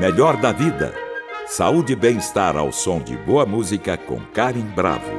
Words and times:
Melhor 0.00 0.38
da 0.38 0.50
vida. 0.50 0.94
Saúde 1.46 1.92
e 1.92 1.96
bem-estar 1.96 2.56
ao 2.56 2.72
som 2.72 3.02
de 3.02 3.18
boa 3.18 3.44
música 3.44 3.98
com 3.98 4.18
Karen 4.32 4.64
Bravo. 4.74 5.12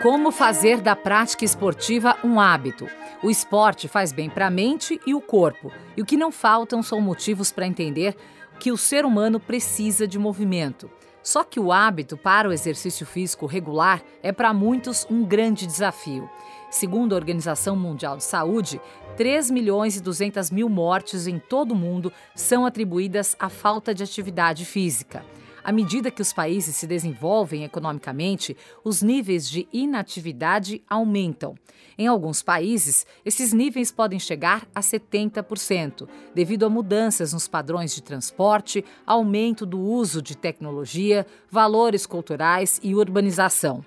Como 0.00 0.30
fazer 0.30 0.80
da 0.80 0.94
prática 0.94 1.44
esportiva 1.44 2.16
um 2.22 2.38
hábito? 2.38 2.86
O 3.24 3.28
esporte 3.28 3.88
faz 3.88 4.12
bem 4.12 4.30
para 4.30 4.46
a 4.46 4.50
mente 4.52 5.00
e 5.04 5.12
o 5.16 5.20
corpo, 5.20 5.72
e 5.96 6.02
o 6.02 6.06
que 6.06 6.16
não 6.16 6.30
faltam 6.30 6.80
são 6.80 7.00
motivos 7.00 7.50
para 7.50 7.66
entender 7.66 8.14
que 8.60 8.70
o 8.70 8.76
ser 8.76 9.04
humano 9.04 9.40
precisa 9.40 10.06
de 10.06 10.16
movimento. 10.16 10.88
Só 11.24 11.42
que 11.42 11.58
o 11.58 11.72
hábito 11.72 12.16
para 12.16 12.48
o 12.48 12.52
exercício 12.52 13.04
físico 13.04 13.46
regular 13.46 14.00
é 14.22 14.30
para 14.30 14.54
muitos 14.54 15.04
um 15.10 15.24
grande 15.24 15.66
desafio. 15.66 16.30
Segundo 16.72 17.12
a 17.12 17.16
Organização 17.16 17.76
Mundial 17.76 18.16
de 18.16 18.24
Saúde, 18.24 18.80
3 19.18 19.50
milhões 19.50 19.98
e 19.98 20.00
200 20.00 20.50
mil 20.50 20.70
mortes 20.70 21.26
em 21.26 21.38
todo 21.38 21.72
o 21.72 21.76
mundo 21.76 22.10
são 22.34 22.64
atribuídas 22.64 23.36
à 23.38 23.50
falta 23.50 23.94
de 23.94 24.02
atividade 24.02 24.64
física. 24.64 25.22
À 25.62 25.70
medida 25.70 26.10
que 26.10 26.22
os 26.22 26.32
países 26.32 26.74
se 26.74 26.86
desenvolvem 26.86 27.62
economicamente, 27.62 28.56
os 28.82 29.02
níveis 29.02 29.50
de 29.50 29.68
inatividade 29.70 30.82
aumentam. 30.88 31.54
Em 31.98 32.06
alguns 32.06 32.42
países, 32.42 33.04
esses 33.22 33.52
níveis 33.52 33.92
podem 33.92 34.18
chegar 34.18 34.66
a 34.74 34.80
70%, 34.80 36.08
devido 36.34 36.64
a 36.64 36.70
mudanças 36.70 37.34
nos 37.34 37.46
padrões 37.46 37.94
de 37.94 38.02
transporte, 38.02 38.82
aumento 39.06 39.66
do 39.66 39.78
uso 39.78 40.22
de 40.22 40.34
tecnologia, 40.34 41.26
valores 41.50 42.06
culturais 42.06 42.80
e 42.82 42.94
urbanização. 42.94 43.84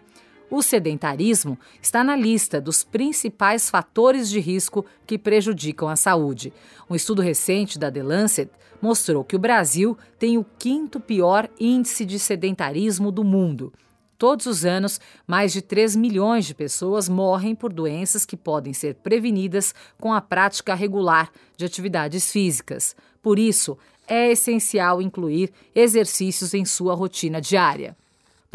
O 0.49 0.61
sedentarismo 0.61 1.57
está 1.81 2.03
na 2.03 2.15
lista 2.15 2.61
dos 2.61 2.83
principais 2.83 3.69
fatores 3.69 4.29
de 4.29 4.39
risco 4.39 4.85
que 5.05 5.17
prejudicam 5.17 5.89
a 5.89 5.95
saúde. 5.95 6.53
Um 6.89 6.95
estudo 6.95 7.21
recente 7.21 7.79
da 7.79 7.91
The 7.91 8.03
Lancet 8.03 8.51
mostrou 8.81 9.23
que 9.23 9.35
o 9.35 9.39
Brasil 9.39 9.97
tem 10.19 10.37
o 10.37 10.45
quinto 10.59 10.99
pior 10.99 11.49
índice 11.59 12.05
de 12.05 12.19
sedentarismo 12.19 13.11
do 13.11 13.23
mundo. 13.23 13.73
Todos 14.17 14.45
os 14.45 14.63
anos, 14.63 14.99
mais 15.27 15.51
de 15.51 15.61
3 15.61 15.95
milhões 15.95 16.45
de 16.45 16.55
pessoas 16.55 17.09
morrem 17.09 17.53
por 17.53 17.73
doenças 17.73 18.25
que 18.25 18.37
podem 18.37 18.71
ser 18.71 18.95
prevenidas 18.95 19.75
com 19.99 20.13
a 20.13 20.21
prática 20.21 20.73
regular 20.73 21.29
de 21.57 21.65
atividades 21.65 22.31
físicas. 22.31 22.95
Por 23.21 23.37
isso, 23.37 23.77
é 24.07 24.31
essencial 24.31 25.01
incluir 25.01 25.51
exercícios 25.73 26.53
em 26.53 26.63
sua 26.63 26.93
rotina 26.93 27.41
diária. 27.41 27.97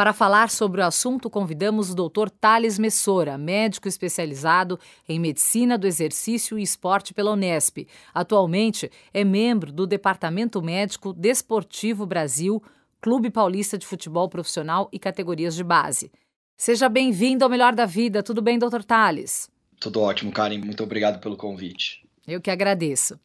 Para 0.00 0.14
falar 0.14 0.48
sobre 0.48 0.80
o 0.80 0.84
assunto, 0.86 1.28
convidamos 1.28 1.90
o 1.90 1.94
Dr. 1.94 2.30
Thales 2.30 2.78
Messora, 2.78 3.36
médico 3.36 3.86
especializado 3.86 4.80
em 5.06 5.20
medicina 5.20 5.76
do 5.76 5.86
exercício 5.86 6.58
e 6.58 6.62
esporte 6.62 7.12
pela 7.12 7.32
Unesp. 7.32 7.86
Atualmente 8.14 8.90
é 9.12 9.22
membro 9.24 9.70
do 9.70 9.86
Departamento 9.86 10.62
Médico 10.62 11.12
Desportivo 11.12 12.06
Brasil, 12.06 12.62
Clube 12.98 13.28
Paulista 13.28 13.76
de 13.76 13.86
Futebol 13.86 14.26
Profissional 14.26 14.88
e 14.90 14.98
categorias 14.98 15.54
de 15.54 15.62
base. 15.62 16.10
Seja 16.56 16.88
bem-vindo 16.88 17.44
ao 17.44 17.50
Melhor 17.50 17.74
da 17.74 17.84
Vida. 17.84 18.22
Tudo 18.22 18.40
bem, 18.40 18.58
Dr. 18.58 18.82
Thales? 18.82 19.50
Tudo 19.78 20.00
ótimo, 20.00 20.32
Karen. 20.32 20.60
Muito 20.60 20.82
obrigado 20.82 21.20
pelo 21.20 21.36
convite. 21.36 22.08
Eu 22.26 22.40
que 22.40 22.50
agradeço. 22.50 23.20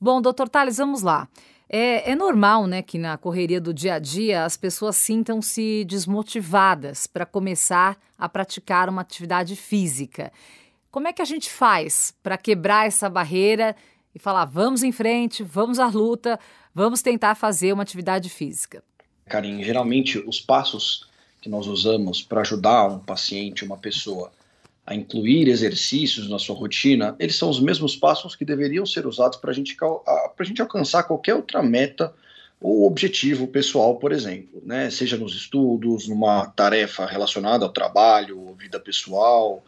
Bom, 0.00 0.22
Dr. 0.22 0.46
Thales, 0.48 0.76
vamos 0.76 1.02
lá. 1.02 1.28
É, 1.74 2.10
é, 2.10 2.14
normal, 2.14 2.66
né, 2.66 2.82
que 2.82 2.98
na 2.98 3.16
correria 3.16 3.58
do 3.58 3.72
dia 3.72 3.94
a 3.94 3.98
dia 3.98 4.44
as 4.44 4.58
pessoas 4.58 4.94
sintam-se 4.94 5.86
desmotivadas 5.86 7.06
para 7.06 7.24
começar 7.24 7.98
a 8.18 8.28
praticar 8.28 8.90
uma 8.90 9.00
atividade 9.00 9.56
física. 9.56 10.30
Como 10.90 11.08
é 11.08 11.14
que 11.14 11.22
a 11.22 11.24
gente 11.24 11.50
faz 11.50 12.12
para 12.22 12.36
quebrar 12.36 12.86
essa 12.86 13.08
barreira 13.08 13.74
e 14.14 14.18
falar, 14.18 14.44
vamos 14.44 14.82
em 14.82 14.92
frente, 14.92 15.42
vamos 15.42 15.78
à 15.78 15.86
luta, 15.88 16.38
vamos 16.74 17.00
tentar 17.00 17.34
fazer 17.36 17.72
uma 17.72 17.82
atividade 17.82 18.28
física? 18.28 18.84
Karim, 19.24 19.64
geralmente 19.64 20.18
os 20.18 20.42
passos 20.42 21.08
que 21.40 21.48
nós 21.48 21.66
usamos 21.66 22.22
para 22.22 22.42
ajudar 22.42 22.86
um 22.88 22.98
paciente, 22.98 23.64
uma 23.64 23.78
pessoa 23.78 24.30
a 24.86 24.94
incluir 24.94 25.48
exercícios 25.48 26.28
na 26.28 26.38
sua 26.38 26.56
rotina, 26.56 27.14
eles 27.18 27.36
são 27.36 27.48
os 27.48 27.60
mesmos 27.60 27.94
passos 27.94 28.34
que 28.34 28.44
deveriam 28.44 28.84
ser 28.84 29.06
usados 29.06 29.38
para 29.38 29.52
gente, 29.52 29.76
a 29.82 30.44
gente 30.44 30.60
alcançar 30.60 31.04
qualquer 31.04 31.34
outra 31.34 31.62
meta 31.62 32.12
ou 32.60 32.86
objetivo 32.86 33.46
pessoal, 33.46 33.96
por 33.96 34.12
exemplo, 34.12 34.62
né? 34.64 34.90
seja 34.90 35.16
nos 35.16 35.34
estudos, 35.34 36.08
numa 36.08 36.46
tarefa 36.46 37.06
relacionada 37.06 37.64
ao 37.64 37.72
trabalho, 37.72 38.56
vida 38.58 38.78
pessoal, 38.78 39.62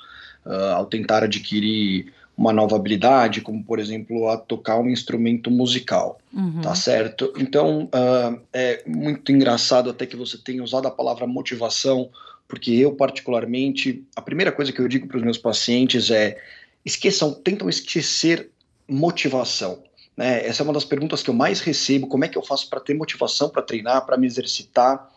uh, 0.47 0.75
ao 0.77 0.87
tentar 0.87 1.25
adquirir 1.25 2.13
uma 2.37 2.53
nova 2.53 2.77
habilidade, 2.77 3.41
como 3.41 3.63
por 3.63 3.79
exemplo 3.79 4.29
a 4.29 4.37
tocar 4.37 4.79
um 4.79 4.89
instrumento 4.89 5.51
musical, 5.51 6.19
uhum. 6.33 6.61
tá 6.61 6.75
certo? 6.75 7.33
Então 7.37 7.85
uh, 7.85 8.41
é 8.53 8.83
muito 8.87 9.31
engraçado 9.31 9.91
até 9.91 10.05
que 10.05 10.17
você 10.17 10.37
tenha 10.39 10.63
usado 10.63 10.87
a 10.87 10.91
palavra 10.91 11.27
motivação 11.27 12.11
porque 12.55 12.71
eu, 12.71 12.95
particularmente, 12.95 14.07
a 14.15 14.23
primeira 14.23 14.53
coisa 14.53 14.73
que 14.73 14.81
eu 14.81 14.87
digo 14.87 15.09
para 15.09 15.17
os 15.17 15.25
meus 15.25 15.37
pacientes 15.37 16.09
é: 16.09 16.41
esqueçam, 16.85 17.35
tentam 17.35 17.69
esquecer 17.69 18.49
motivação. 18.89 19.83
Né? 20.17 20.47
Essa 20.47 20.63
é 20.63 20.65
uma 20.65 20.73
das 20.73 20.85
perguntas 20.85 21.21
que 21.21 21.31
eu 21.31 21.35
mais 21.35 21.61
recebo: 21.61 22.07
como 22.07 22.25
é 22.25 22.29
que 22.29 22.39
eu 22.39 22.45
faço 22.45 22.71
para 22.71 22.79
ter 22.79 22.95
motivação 22.95 23.49
para 23.49 23.61
treinar, 23.61 24.07
para 24.07 24.17
me 24.17 24.29
exercitar? 24.29 25.11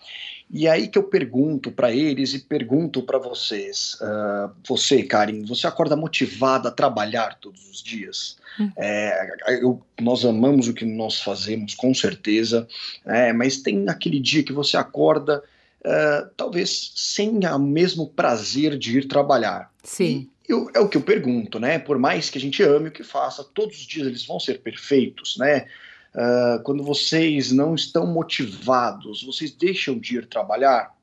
E 0.49 0.67
aí 0.67 0.87
que 0.87 0.97
eu 0.97 1.03
pergunto 1.03 1.71
para 1.71 1.91
eles 1.91 2.33
e 2.33 2.39
pergunto 2.39 3.03
para 3.03 3.19
vocês, 3.19 3.99
uh, 4.01 4.49
você, 4.67 5.03
Karim, 5.03 5.45
você 5.45 5.67
acorda 5.67 5.95
motivada 5.95 6.69
a 6.69 6.71
trabalhar 6.71 7.37
todos 7.39 7.69
os 7.69 7.83
dias? 7.83 8.37
Hum. 8.59 8.71
É, 8.77 9.27
eu, 9.61 9.79
nós 10.01 10.25
amamos 10.25 10.67
o 10.67 10.73
que 10.73 10.85
nós 10.85 11.21
fazemos, 11.21 11.75
com 11.75 11.93
certeza, 11.93 12.67
é, 13.05 13.31
mas 13.31 13.57
tem 13.57 13.87
aquele 13.89 14.19
dia 14.19 14.41
que 14.41 14.53
você 14.53 14.75
acorda 14.77 15.43
uh, 15.87 16.29
talvez 16.35 16.91
sem 16.95 17.39
o 17.45 17.59
mesmo 17.59 18.09
prazer 18.09 18.77
de 18.77 18.99
ir 18.99 19.07
trabalhar. 19.07 19.71
Sim. 19.83 20.29
Eu, 20.47 20.69
é 20.73 20.79
o 20.79 20.87
que 20.87 20.97
eu 20.97 21.01
pergunto, 21.01 21.59
né? 21.59 21.79
Por 21.79 21.97
mais 21.97 22.29
que 22.29 22.37
a 22.37 22.41
gente 22.41 22.61
ame 22.63 22.89
o 22.89 22.91
que 22.91 23.03
faça, 23.03 23.43
todos 23.43 23.77
os 23.77 23.85
dias 23.85 24.07
eles 24.07 24.25
vão 24.25 24.39
ser 24.39 24.61
perfeitos, 24.61 25.37
né? 25.37 25.65
Uh, 26.13 26.63
quando 26.63 26.83
vocês 26.83 27.51
não 27.51 27.75
estão 27.75 28.07
motivados, 28.07 29.23
vocês 29.23 29.51
deixam 29.51 29.99
de 29.99 30.17
ir 30.17 30.25
trabalhar. 30.25 30.95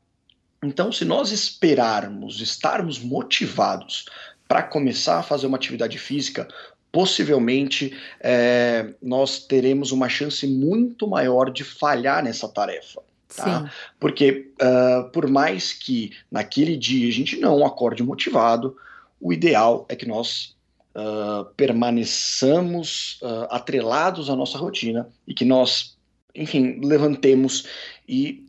Então, 0.63 0.91
se 0.91 1.05
nós 1.05 1.31
esperarmos, 1.31 2.41
estarmos 2.41 2.99
motivados 2.99 4.07
para 4.49 4.63
começar 4.63 5.19
a 5.19 5.23
fazer 5.23 5.47
uma 5.47 5.57
atividade 5.57 5.99
física, 5.99 6.49
possivelmente 6.91 7.97
é, 8.21 8.95
nós 9.03 9.41
teremos 9.41 9.93
uma 9.93 10.09
chance 10.09 10.47
muito 10.47 11.07
maior 11.07 11.51
de 11.51 11.65
falhar 11.65 12.25
nessa 12.25 12.49
tarefa. 12.49 13.03
Tá? 13.35 13.73
Porque 13.99 14.53
uh, 14.61 15.11
por 15.11 15.29
mais 15.29 15.73
que 15.73 16.13
naquele 16.31 16.77
dia 16.77 17.09
a 17.09 17.13
gente 17.13 17.39
não 17.39 17.65
acorde 17.65 18.03
motivado, 18.03 18.77
o 19.21 19.33
ideal 19.33 19.87
é 19.89 19.97
que 19.97 20.07
nós 20.07 20.55
uh, 20.95 21.45
permaneçamos 21.57 23.19
uh, 23.23 23.47
atrelados 23.51 24.31
à 24.31 24.37
nossa 24.37 24.59
rotina 24.59 25.09
e 25.27 25.35
que 25.35 25.45
nós, 25.45 25.97
enfim, 26.35 26.81
levantemos 26.83 27.67
e 28.09 28.45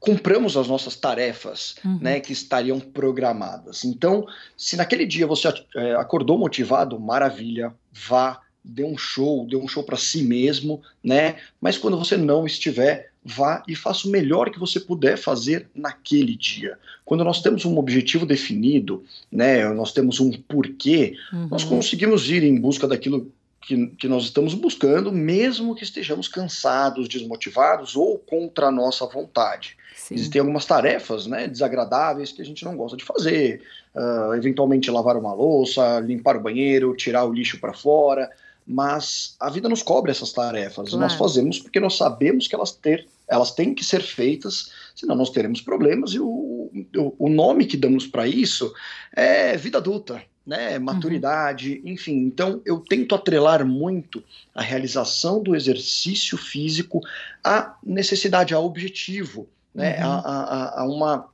cumpramos 0.00 0.56
as 0.56 0.66
nossas 0.66 0.96
tarefas, 0.96 1.76
uhum. 1.84 1.98
né, 2.00 2.18
que 2.18 2.32
estariam 2.32 2.80
programadas. 2.80 3.84
Então, 3.84 4.26
se 4.56 4.76
naquele 4.76 5.06
dia 5.06 5.26
você 5.26 5.48
uh, 5.48 5.98
acordou 5.98 6.36
motivado, 6.38 6.98
maravilha, 6.98 7.72
vá, 7.92 8.40
dê 8.64 8.84
um 8.84 8.96
show, 8.96 9.46
dê 9.46 9.56
um 9.56 9.68
show 9.68 9.84
para 9.84 9.96
si 9.96 10.22
mesmo, 10.22 10.82
né? 11.02 11.36
Mas 11.60 11.78
quando 11.78 11.98
você 11.98 12.16
não 12.16 12.46
estiver, 12.46 13.11
vá 13.24 13.62
e 13.68 13.76
faça 13.76 14.08
o 14.08 14.10
melhor 14.10 14.50
que 14.50 14.58
você 14.58 14.80
puder 14.80 15.16
fazer 15.16 15.68
naquele 15.74 16.34
dia. 16.34 16.78
Quando 17.04 17.24
nós 17.24 17.40
temos 17.40 17.64
um 17.64 17.78
objetivo 17.78 18.26
definido, 18.26 19.04
né, 19.30 19.68
nós 19.72 19.92
temos 19.92 20.18
um 20.18 20.32
porquê, 20.32 21.16
uhum. 21.32 21.48
nós 21.48 21.62
conseguimos 21.62 22.28
ir 22.28 22.42
em 22.42 22.58
busca 22.58 22.88
daquilo 22.88 23.30
que, 23.60 23.86
que 23.88 24.08
nós 24.08 24.24
estamos 24.24 24.54
buscando, 24.54 25.12
mesmo 25.12 25.74
que 25.74 25.84
estejamos 25.84 26.26
cansados, 26.26 27.08
desmotivados 27.08 27.94
ou 27.94 28.18
contra 28.18 28.66
a 28.66 28.72
nossa 28.72 29.06
vontade. 29.06 29.76
Sim. 29.94 30.16
Existem 30.16 30.40
algumas 30.40 30.66
tarefas 30.66 31.26
né, 31.26 31.46
desagradáveis 31.46 32.32
que 32.32 32.42
a 32.42 32.44
gente 32.44 32.64
não 32.64 32.76
gosta 32.76 32.96
de 32.96 33.04
fazer, 33.04 33.62
uh, 33.94 34.34
eventualmente 34.34 34.90
lavar 34.90 35.16
uma 35.16 35.32
louça, 35.32 36.00
limpar 36.00 36.36
o 36.36 36.40
banheiro, 36.40 36.96
tirar 36.96 37.24
o 37.24 37.32
lixo 37.32 37.60
para 37.60 37.72
fora 37.72 38.28
mas 38.66 39.36
a 39.40 39.50
vida 39.50 39.68
nos 39.68 39.82
cobra 39.82 40.10
essas 40.10 40.32
tarefas. 40.32 40.90
Claro. 40.90 41.00
Nós 41.00 41.14
fazemos 41.14 41.58
porque 41.58 41.80
nós 41.80 41.96
sabemos 41.96 42.46
que 42.46 42.54
elas, 42.54 42.72
ter, 42.72 43.06
elas 43.28 43.52
têm 43.52 43.74
que 43.74 43.84
ser 43.84 44.02
feitas, 44.02 44.70
senão 44.94 45.14
nós 45.14 45.30
teremos 45.30 45.60
problemas. 45.60 46.12
E 46.12 46.20
o, 46.20 46.70
o, 46.96 47.14
o 47.18 47.28
nome 47.28 47.66
que 47.66 47.76
damos 47.76 48.06
para 48.06 48.26
isso 48.26 48.72
é 49.14 49.56
vida 49.56 49.78
adulta, 49.78 50.22
né? 50.46 50.78
maturidade, 50.78 51.80
uhum. 51.84 51.92
enfim. 51.92 52.16
Então 52.18 52.60
eu 52.64 52.78
tento 52.78 53.14
atrelar 53.14 53.66
muito 53.66 54.22
a 54.54 54.62
realização 54.62 55.42
do 55.42 55.54
exercício 55.56 56.38
físico 56.38 57.00
à 57.42 57.76
necessidade, 57.84 58.54
ao 58.54 58.64
objetivo, 58.64 59.48
né? 59.74 59.98
Uhum. 60.04 60.10
a, 60.10 60.18
a, 60.18 60.80
a 60.80 60.84
uma 60.86 61.31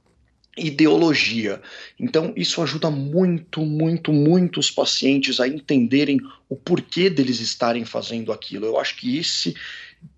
ideologia. 0.59 1.61
Então, 1.99 2.33
isso 2.37 2.63
ajuda 2.63 2.91
muito, 2.91 3.61
muito, 3.61 4.13
muito 4.13 4.61
os 4.61 4.71
pacientes 4.71 5.41
a 5.41 5.49
entenderem 5.49 6.21
o 6.49 6.57
porquê 6.57 7.09
deles 7.09 7.41
estarem 7.41 7.85
fazendo 7.85 8.33
aquilo. 8.33 8.67
Eu 8.67 8.79
acho 8.79 8.97
que 8.97 9.19
esse, 9.19 9.55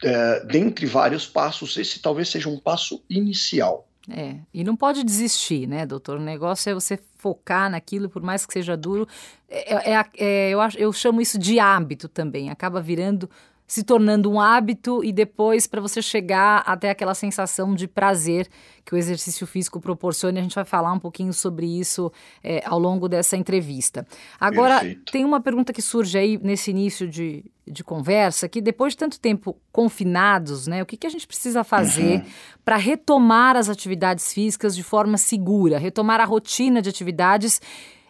é, 0.02 0.44
dentre 0.44 0.86
vários 0.86 1.26
passos, 1.26 1.76
esse 1.76 2.00
talvez 2.00 2.28
seja 2.28 2.48
um 2.48 2.58
passo 2.58 3.02
inicial. 3.08 3.86
É, 4.08 4.36
e 4.52 4.64
não 4.64 4.74
pode 4.74 5.04
desistir, 5.04 5.66
né, 5.68 5.86
doutor? 5.86 6.18
O 6.18 6.22
negócio 6.22 6.70
é 6.70 6.74
você 6.74 6.98
focar 7.16 7.70
naquilo, 7.70 8.08
por 8.08 8.22
mais 8.22 8.44
que 8.44 8.52
seja 8.52 8.76
duro. 8.76 9.06
É, 9.48 9.92
é, 9.92 10.04
é 10.16 10.50
eu, 10.50 10.60
acho, 10.60 10.78
eu 10.78 10.92
chamo 10.92 11.20
isso 11.20 11.38
de 11.38 11.60
hábito 11.60 12.08
também. 12.08 12.50
Acaba 12.50 12.80
virando 12.80 13.30
se 13.70 13.84
tornando 13.84 14.28
um 14.28 14.40
hábito 14.40 15.04
e 15.04 15.12
depois 15.12 15.68
para 15.68 15.80
você 15.80 16.02
chegar 16.02 16.64
até 16.66 16.90
aquela 16.90 17.14
sensação 17.14 17.72
de 17.72 17.86
prazer 17.86 18.48
que 18.84 18.92
o 18.92 18.98
exercício 18.98 19.46
físico 19.46 19.80
proporciona. 19.80 20.40
A 20.40 20.42
gente 20.42 20.56
vai 20.56 20.64
falar 20.64 20.92
um 20.92 20.98
pouquinho 20.98 21.32
sobre 21.32 21.66
isso 21.78 22.10
é, 22.42 22.64
ao 22.66 22.80
longo 22.80 23.08
dessa 23.08 23.36
entrevista. 23.36 24.04
Agora, 24.40 24.80
Perfeito. 24.80 25.12
tem 25.12 25.24
uma 25.24 25.40
pergunta 25.40 25.72
que 25.72 25.80
surge 25.80 26.18
aí 26.18 26.36
nesse 26.42 26.72
início 26.72 27.06
de, 27.06 27.44
de 27.64 27.84
conversa, 27.84 28.48
que 28.48 28.60
depois 28.60 28.94
de 28.94 28.96
tanto 28.96 29.20
tempo 29.20 29.56
confinados, 29.70 30.66
né, 30.66 30.82
o 30.82 30.86
que, 30.86 30.96
que 30.96 31.06
a 31.06 31.10
gente 31.10 31.28
precisa 31.28 31.62
fazer 31.62 32.22
uhum. 32.22 32.30
para 32.64 32.74
retomar 32.74 33.54
as 33.56 33.68
atividades 33.68 34.32
físicas 34.32 34.74
de 34.74 34.82
forma 34.82 35.16
segura, 35.16 35.78
retomar 35.78 36.20
a 36.20 36.24
rotina 36.24 36.82
de 36.82 36.88
atividades 36.88 37.60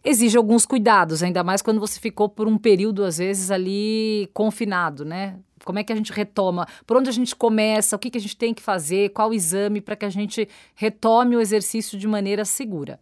exige 0.04 0.36
alguns 0.36 0.66
cuidados, 0.66 1.22
ainda 1.22 1.42
mais 1.44 1.62
quando 1.62 1.80
você 1.80 2.00
ficou 2.00 2.28
por 2.28 2.46
um 2.48 2.58
período, 2.58 3.04
às 3.04 3.18
vezes, 3.18 3.50
ali 3.50 4.28
confinado, 4.32 5.04
né? 5.04 5.36
Como 5.64 5.78
é 5.78 5.84
que 5.84 5.92
a 5.92 5.96
gente 5.96 6.12
retoma? 6.12 6.66
Por 6.86 6.96
onde 6.96 7.10
a 7.10 7.12
gente 7.12 7.36
começa? 7.36 7.94
O 7.94 7.98
que, 7.98 8.10
que 8.10 8.18
a 8.18 8.20
gente 8.20 8.36
tem 8.36 8.54
que 8.54 8.62
fazer? 8.62 9.10
Qual 9.10 9.30
o 9.30 9.34
exame 9.34 9.80
para 9.80 9.94
que 9.96 10.06
a 10.06 10.10
gente 10.10 10.48
retome 10.74 11.36
o 11.36 11.40
exercício 11.40 11.98
de 11.98 12.08
maneira 12.08 12.44
segura? 12.44 12.98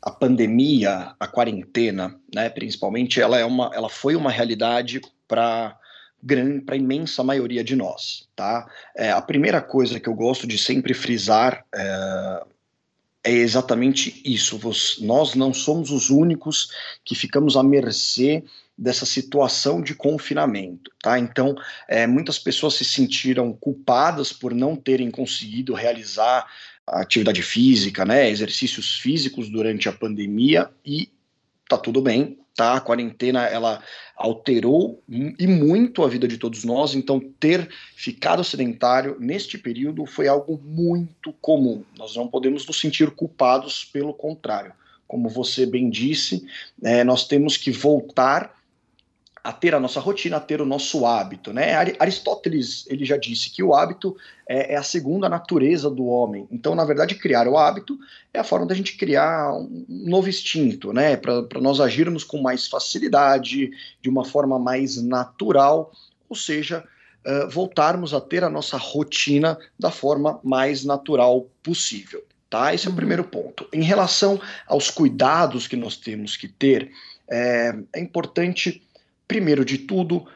A 0.00 0.10
pandemia, 0.10 1.14
a 1.18 1.26
quarentena, 1.28 2.18
né, 2.34 2.48
principalmente, 2.48 3.20
ela, 3.20 3.38
é 3.38 3.44
uma, 3.44 3.70
ela 3.72 3.88
foi 3.88 4.16
uma 4.16 4.30
realidade 4.30 5.00
para 5.28 5.78
para 6.64 6.76
a 6.76 6.78
imensa 6.78 7.24
maioria 7.24 7.64
de 7.64 7.74
nós, 7.74 8.28
tá? 8.36 8.68
É, 8.96 9.10
a 9.10 9.20
primeira 9.20 9.60
coisa 9.60 9.98
que 9.98 10.08
eu 10.08 10.14
gosto 10.14 10.46
de 10.46 10.56
sempre 10.56 10.94
frisar 10.94 11.64
é, 11.74 12.44
é 13.24 13.30
exatamente 13.30 14.20
isso. 14.24 14.58
nós 15.00 15.34
não 15.34 15.54
somos 15.54 15.90
os 15.90 16.10
únicos 16.10 16.70
que 17.04 17.14
ficamos 17.14 17.56
à 17.56 17.62
mercê 17.62 18.42
dessa 18.76 19.06
situação 19.06 19.80
de 19.80 19.94
confinamento, 19.94 20.90
tá? 21.00 21.18
Então, 21.18 21.54
é, 21.86 22.06
muitas 22.06 22.38
pessoas 22.38 22.74
se 22.74 22.84
sentiram 22.84 23.52
culpadas 23.52 24.32
por 24.32 24.54
não 24.54 24.74
terem 24.74 25.10
conseguido 25.10 25.74
realizar 25.74 26.46
atividade 26.86 27.42
física, 27.42 28.04
né, 28.04 28.28
exercícios 28.28 28.98
físicos 28.98 29.48
durante 29.48 29.88
a 29.88 29.92
pandemia 29.92 30.68
e 30.84 31.08
tá 31.68 31.78
tudo 31.78 32.02
bem, 32.02 32.38
tá? 32.54 32.74
A 32.74 32.80
quarentena 32.80 33.46
ela 33.46 33.82
alterou 34.16 35.02
e 35.08 35.46
muito 35.46 36.02
a 36.02 36.08
vida 36.08 36.28
de 36.28 36.38
todos 36.38 36.64
nós, 36.64 36.94
então 36.94 37.20
ter 37.40 37.68
ficado 37.96 38.44
sedentário 38.44 39.16
neste 39.18 39.58
período 39.58 40.06
foi 40.06 40.28
algo 40.28 40.60
muito 40.64 41.32
comum. 41.40 41.82
Nós 41.98 42.14
não 42.14 42.28
podemos 42.28 42.66
nos 42.66 42.78
sentir 42.78 43.10
culpados, 43.10 43.84
pelo 43.84 44.14
contrário. 44.14 44.72
Como 45.08 45.28
você 45.28 45.66
bem 45.66 45.90
disse, 45.90 46.46
é, 46.82 47.04
nós 47.04 47.26
temos 47.26 47.56
que 47.56 47.70
voltar 47.70 48.61
a 49.44 49.52
ter 49.52 49.74
a 49.74 49.80
nossa 49.80 49.98
rotina, 49.98 50.36
a 50.36 50.40
ter 50.40 50.60
o 50.60 50.66
nosso 50.66 51.04
hábito. 51.04 51.52
Né? 51.52 51.74
Aristóteles 51.98 52.84
ele 52.88 53.04
já 53.04 53.16
disse 53.16 53.50
que 53.50 53.62
o 53.62 53.74
hábito 53.74 54.16
é, 54.48 54.74
é, 54.74 54.76
a 54.76 54.82
segunda 54.82 55.28
natureza 55.28 55.90
do 55.90 56.06
homem. 56.06 56.46
Então, 56.50 56.74
na 56.74 56.84
verdade, 56.84 57.16
criar 57.16 57.48
o 57.48 57.56
hábito 57.56 57.98
é 58.32 58.38
a 58.38 58.44
forma 58.44 58.66
da 58.66 58.74
gente 58.74 58.96
criar 58.96 59.52
um 59.52 59.84
novo 59.88 60.28
instinto, 60.28 60.92
né? 60.92 61.16
para 61.16 61.60
nós 61.60 61.80
agirmos 61.80 62.22
com 62.22 62.40
mais 62.40 62.68
facilidade, 62.68 63.70
de 64.00 64.08
uma 64.08 64.24
forma 64.24 64.58
mais 64.58 65.02
natural, 65.02 65.92
ou 66.28 66.36
seja, 66.36 66.84
uh, 67.26 67.50
voltarmos 67.50 68.14
a 68.14 68.20
ter 68.20 68.44
a 68.44 68.50
nossa 68.50 68.76
rotina 68.76 69.58
da 69.78 69.90
forma 69.90 70.38
mais 70.44 70.84
natural 70.84 71.48
possível. 71.62 72.22
Tá? 72.48 72.72
Esse 72.72 72.86
é 72.86 72.88
o 72.88 72.92
uhum. 72.92 72.96
primeiro 72.96 73.24
ponto. 73.24 73.66
Em 73.72 73.82
relação 73.82 74.40
aos 74.68 74.88
cuidados 74.88 75.66
que 75.66 75.76
nós 75.76 75.96
temos 75.96 76.36
que 76.36 76.46
ter, 76.46 76.92
é, 77.28 77.74
é 77.94 78.00
importante 78.00 78.82
primeiro 79.32 79.64
de 79.64 79.78
tudo, 79.78 80.26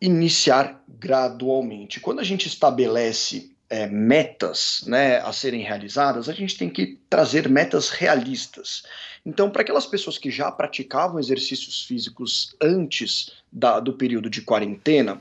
iniciar 0.00 0.80
gradualmente. 1.00 1.98
Quando 1.98 2.20
a 2.20 2.22
gente 2.22 2.46
estabelece 2.46 3.50
é, 3.68 3.88
metas 3.88 4.84
né, 4.86 5.16
a 5.18 5.32
serem 5.32 5.64
realizadas, 5.64 6.28
a 6.28 6.32
gente 6.32 6.56
tem 6.56 6.70
que 6.70 6.96
trazer 7.10 7.48
metas 7.48 7.90
realistas. 7.90 8.84
Então, 9.24 9.50
para 9.50 9.62
aquelas 9.62 9.84
pessoas 9.84 10.16
que 10.16 10.30
já 10.30 10.48
praticavam 10.52 11.18
exercícios 11.18 11.82
físicos 11.82 12.54
antes 12.62 13.32
da, 13.50 13.80
do 13.80 13.94
período 13.94 14.30
de 14.30 14.42
quarentena, 14.42 15.20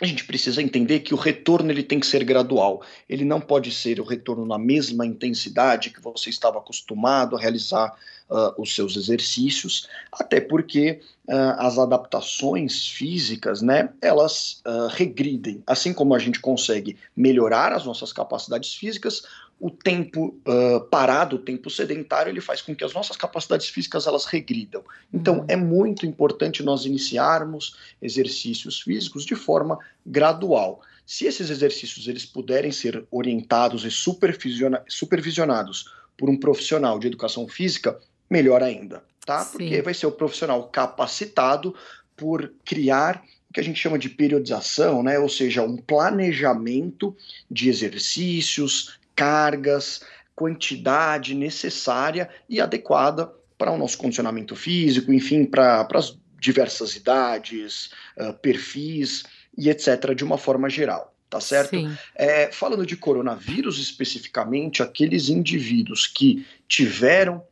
a 0.00 0.06
gente 0.06 0.24
precisa 0.24 0.62
entender 0.62 1.00
que 1.00 1.12
o 1.12 1.18
retorno 1.18 1.70
ele 1.70 1.82
tem 1.82 2.00
que 2.00 2.06
ser 2.06 2.24
gradual. 2.24 2.82
Ele 3.06 3.24
não 3.26 3.40
pode 3.40 3.70
ser 3.70 4.00
o 4.00 4.04
retorno 4.04 4.46
na 4.46 4.58
mesma 4.58 5.04
intensidade 5.04 5.90
que 5.90 6.00
você 6.00 6.30
estava 6.30 6.58
acostumado 6.58 7.36
a 7.36 7.38
realizar 7.38 7.94
uh, 8.30 8.60
os 8.60 8.74
seus 8.74 8.96
exercícios, 8.96 9.88
até 10.12 10.40
porque 10.40 11.00
uh, 11.28 11.54
as 11.58 11.78
adaptações 11.78 12.88
físicas, 12.88 13.62
né, 13.62 13.90
elas 14.00 14.62
uh, 14.66 14.88
regridem. 14.88 15.62
Assim 15.66 15.92
como 15.92 16.14
a 16.14 16.18
gente 16.18 16.40
consegue 16.40 16.96
melhorar 17.16 17.72
as 17.72 17.84
nossas 17.84 18.12
capacidades 18.12 18.74
físicas, 18.74 19.22
o 19.58 19.70
tempo 19.70 20.38
uh, 20.46 20.80
parado, 20.90 21.36
o 21.36 21.38
tempo 21.38 21.70
sedentário, 21.70 22.30
ele 22.30 22.42
faz 22.42 22.60
com 22.60 22.74
que 22.74 22.84
as 22.84 22.92
nossas 22.92 23.16
capacidades 23.16 23.68
físicas 23.68 24.06
elas 24.06 24.26
regridam. 24.26 24.84
Então, 25.12 25.38
uhum. 25.38 25.46
é 25.48 25.56
muito 25.56 26.04
importante 26.04 26.62
nós 26.62 26.84
iniciarmos 26.84 27.74
exercícios 28.02 28.82
físicos 28.82 29.24
de 29.24 29.34
forma 29.34 29.78
gradual. 30.04 30.82
Se 31.06 31.24
esses 31.24 31.48
exercícios 31.48 32.06
eles 32.06 32.26
puderem 32.26 32.70
ser 32.70 33.06
orientados 33.10 33.82
e 33.84 33.90
supervisionados 33.90 35.90
por 36.18 36.28
um 36.28 36.36
profissional 36.36 36.98
de 36.98 37.06
educação 37.06 37.48
física, 37.48 37.98
melhor 38.28 38.62
ainda, 38.62 39.02
tá? 39.24 39.40
Sim. 39.40 39.58
Porque 39.58 39.82
vai 39.82 39.94
ser 39.94 40.06
o 40.06 40.12
profissional 40.12 40.62
capacitado 40.68 41.74
por 42.16 42.52
criar 42.64 43.22
o 43.50 43.52
que 43.52 43.60
a 43.60 43.62
gente 43.62 43.80
chama 43.80 43.98
de 43.98 44.08
periodização, 44.08 45.02
né? 45.02 45.18
Ou 45.18 45.28
seja, 45.28 45.62
um 45.62 45.76
planejamento 45.76 47.16
de 47.50 47.68
exercícios, 47.68 48.98
cargas, 49.14 50.00
quantidade 50.34 51.34
necessária 51.34 52.28
e 52.48 52.60
adequada 52.60 53.32
para 53.56 53.72
o 53.72 53.78
nosso 53.78 53.96
condicionamento 53.96 54.54
físico, 54.54 55.12
enfim, 55.12 55.44
para 55.46 55.86
as 55.94 56.16
diversas 56.38 56.94
idades, 56.94 57.90
uh, 58.18 58.34
perfis 58.34 59.24
e 59.56 59.70
etc., 59.70 60.14
de 60.14 60.22
uma 60.22 60.36
forma 60.36 60.68
geral. 60.68 61.12
Tá 61.28 61.40
certo? 61.40 61.76
É, 62.14 62.52
falando 62.52 62.86
de 62.86 62.96
coronavírus 62.96 63.80
especificamente, 63.80 64.80
aqueles 64.80 65.28
indivíduos 65.28 66.06
que 66.06 66.46
tiveram 66.68 67.42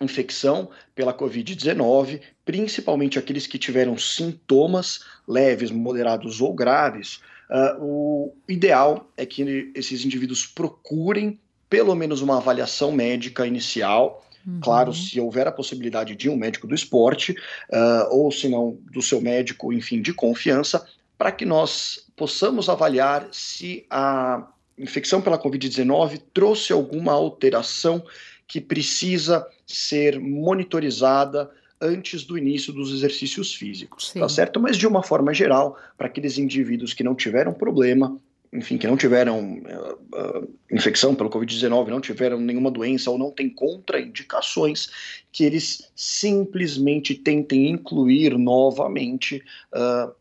infecção 0.00 0.70
pela 0.94 1.12
Covid-19, 1.12 2.20
principalmente 2.44 3.18
aqueles 3.18 3.46
que 3.46 3.58
tiveram 3.58 3.98
sintomas 3.98 5.00
leves, 5.26 5.70
moderados 5.70 6.40
ou 6.40 6.54
graves, 6.54 7.20
Uh, 7.48 7.82
o 7.82 8.34
ideal 8.46 9.10
é 9.16 9.24
que 9.24 9.72
esses 9.74 10.04
indivíduos 10.04 10.46
procurem 10.46 11.40
pelo 11.68 11.94
menos 11.94 12.20
uma 12.20 12.36
avaliação 12.36 12.92
médica 12.92 13.46
inicial. 13.46 14.24
Uhum. 14.46 14.60
Claro, 14.60 14.92
se 14.92 15.18
houver 15.18 15.46
a 15.48 15.52
possibilidade 15.52 16.14
de 16.14 16.28
um 16.28 16.36
médico 16.36 16.66
do 16.66 16.74
esporte, 16.74 17.32
uh, 17.32 18.08
ou 18.10 18.30
se 18.30 18.48
não, 18.48 18.78
do 18.92 19.02
seu 19.02 19.20
médico, 19.20 19.72
enfim, 19.72 20.00
de 20.00 20.12
confiança, 20.12 20.86
para 21.16 21.32
que 21.32 21.44
nós 21.44 22.06
possamos 22.16 22.68
avaliar 22.68 23.28
se 23.32 23.84
a 23.90 24.46
infecção 24.78 25.20
pela 25.20 25.38
Covid-19 25.38 26.20
trouxe 26.32 26.72
alguma 26.72 27.12
alteração 27.12 28.04
que 28.48 28.60
precisa 28.60 29.46
ser 29.66 30.18
monitorizada 30.18 31.50
antes 31.80 32.24
do 32.24 32.36
início 32.36 32.72
dos 32.72 32.92
exercícios 32.92 33.54
físicos, 33.54 34.10
Sim. 34.10 34.20
tá 34.20 34.28
certo? 34.28 34.58
Mas 34.58 34.76
de 34.76 34.86
uma 34.86 35.02
forma 35.02 35.32
geral, 35.32 35.78
para 35.96 36.08
aqueles 36.08 36.38
indivíduos 36.38 36.92
que 36.92 37.04
não 37.04 37.14
tiveram 37.14 37.52
problema, 37.52 38.18
enfim, 38.52 38.78
que 38.78 38.86
não 38.86 38.96
tiveram 38.96 39.58
uh, 39.58 39.92
uh, 40.16 40.54
infecção 40.72 41.14
pelo 41.14 41.30
Covid-19, 41.30 41.88
não 41.88 42.00
tiveram 42.00 42.40
nenhuma 42.40 42.70
doença 42.70 43.10
ou 43.10 43.18
não 43.18 43.30
têm 43.30 43.50
contraindicações, 43.50 44.88
que 45.30 45.44
eles 45.44 45.90
simplesmente 45.94 47.14
tentem 47.14 47.68
incluir 47.68 48.36
novamente 48.38 49.42
uh, 49.74 50.12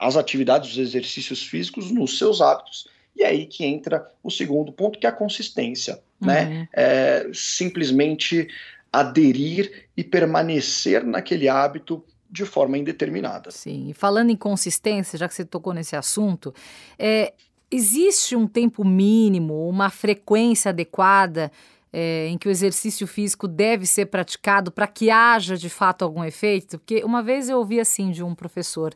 as 0.00 0.16
atividades, 0.16 0.70
os 0.70 0.78
exercícios 0.78 1.42
físicos 1.42 1.90
nos 1.90 2.18
seus 2.18 2.40
hábitos. 2.40 2.88
E 3.18 3.24
aí 3.24 3.46
que 3.46 3.64
entra 3.64 4.06
o 4.22 4.30
segundo 4.30 4.72
ponto, 4.72 4.98
que 4.98 5.06
é 5.06 5.10
a 5.10 5.12
consistência. 5.12 6.00
Né? 6.20 6.44
Uhum. 6.44 6.50
Né? 6.50 6.68
É, 6.72 7.30
simplesmente 7.34 8.48
aderir 8.92 9.88
e 9.96 10.04
permanecer 10.04 11.04
naquele 11.04 11.48
hábito 11.48 12.02
de 12.30 12.44
forma 12.44 12.78
indeterminada. 12.78 13.50
Sim, 13.50 13.88
e 13.88 13.94
falando 13.94 14.30
em 14.30 14.36
consistência, 14.36 15.18
já 15.18 15.26
que 15.26 15.34
você 15.34 15.44
tocou 15.44 15.72
nesse 15.72 15.96
assunto, 15.96 16.54
é, 16.98 17.32
existe 17.70 18.36
um 18.36 18.46
tempo 18.46 18.84
mínimo, 18.84 19.68
uma 19.68 19.90
frequência 19.90 20.68
adequada 20.70 21.50
é, 21.92 22.28
em 22.28 22.36
que 22.36 22.48
o 22.48 22.50
exercício 22.50 23.06
físico 23.06 23.48
deve 23.48 23.86
ser 23.86 24.06
praticado 24.06 24.70
para 24.70 24.86
que 24.86 25.10
haja 25.10 25.56
de 25.56 25.68
fato 25.68 26.04
algum 26.04 26.22
efeito? 26.22 26.78
Porque 26.78 27.02
uma 27.02 27.22
vez 27.22 27.48
eu 27.48 27.58
ouvi 27.58 27.80
assim 27.80 28.10
de 28.10 28.22
um 28.22 28.34
professor 28.34 28.94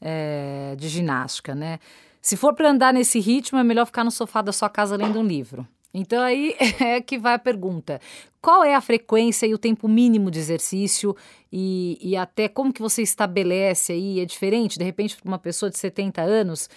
é, 0.00 0.74
de 0.78 0.88
ginástica, 0.88 1.54
né? 1.54 1.78
Se 2.24 2.38
for 2.38 2.54
para 2.54 2.70
andar 2.70 2.94
nesse 2.94 3.20
ritmo, 3.20 3.58
é 3.58 3.62
melhor 3.62 3.84
ficar 3.84 4.02
no 4.02 4.10
sofá 4.10 4.40
da 4.40 4.50
sua 4.50 4.70
casa 4.70 4.96
lendo 4.96 5.18
um 5.18 5.26
livro. 5.26 5.68
Então 5.92 6.22
aí 6.22 6.56
é 6.80 6.98
que 6.98 7.18
vai 7.18 7.34
a 7.34 7.38
pergunta: 7.38 8.00
qual 8.40 8.64
é 8.64 8.74
a 8.74 8.80
frequência 8.80 9.46
e 9.46 9.52
o 9.52 9.58
tempo 9.58 9.86
mínimo 9.86 10.30
de 10.30 10.38
exercício 10.38 11.14
e, 11.52 11.98
e 12.00 12.16
até 12.16 12.48
como 12.48 12.72
que 12.72 12.80
você 12.80 13.02
estabelece 13.02 13.92
aí? 13.92 14.20
É 14.20 14.24
diferente, 14.24 14.78
de 14.78 14.84
repente, 14.86 15.18
para 15.18 15.28
uma 15.28 15.38
pessoa 15.38 15.68
de 15.68 15.76
70 15.76 16.22
anos, 16.22 16.70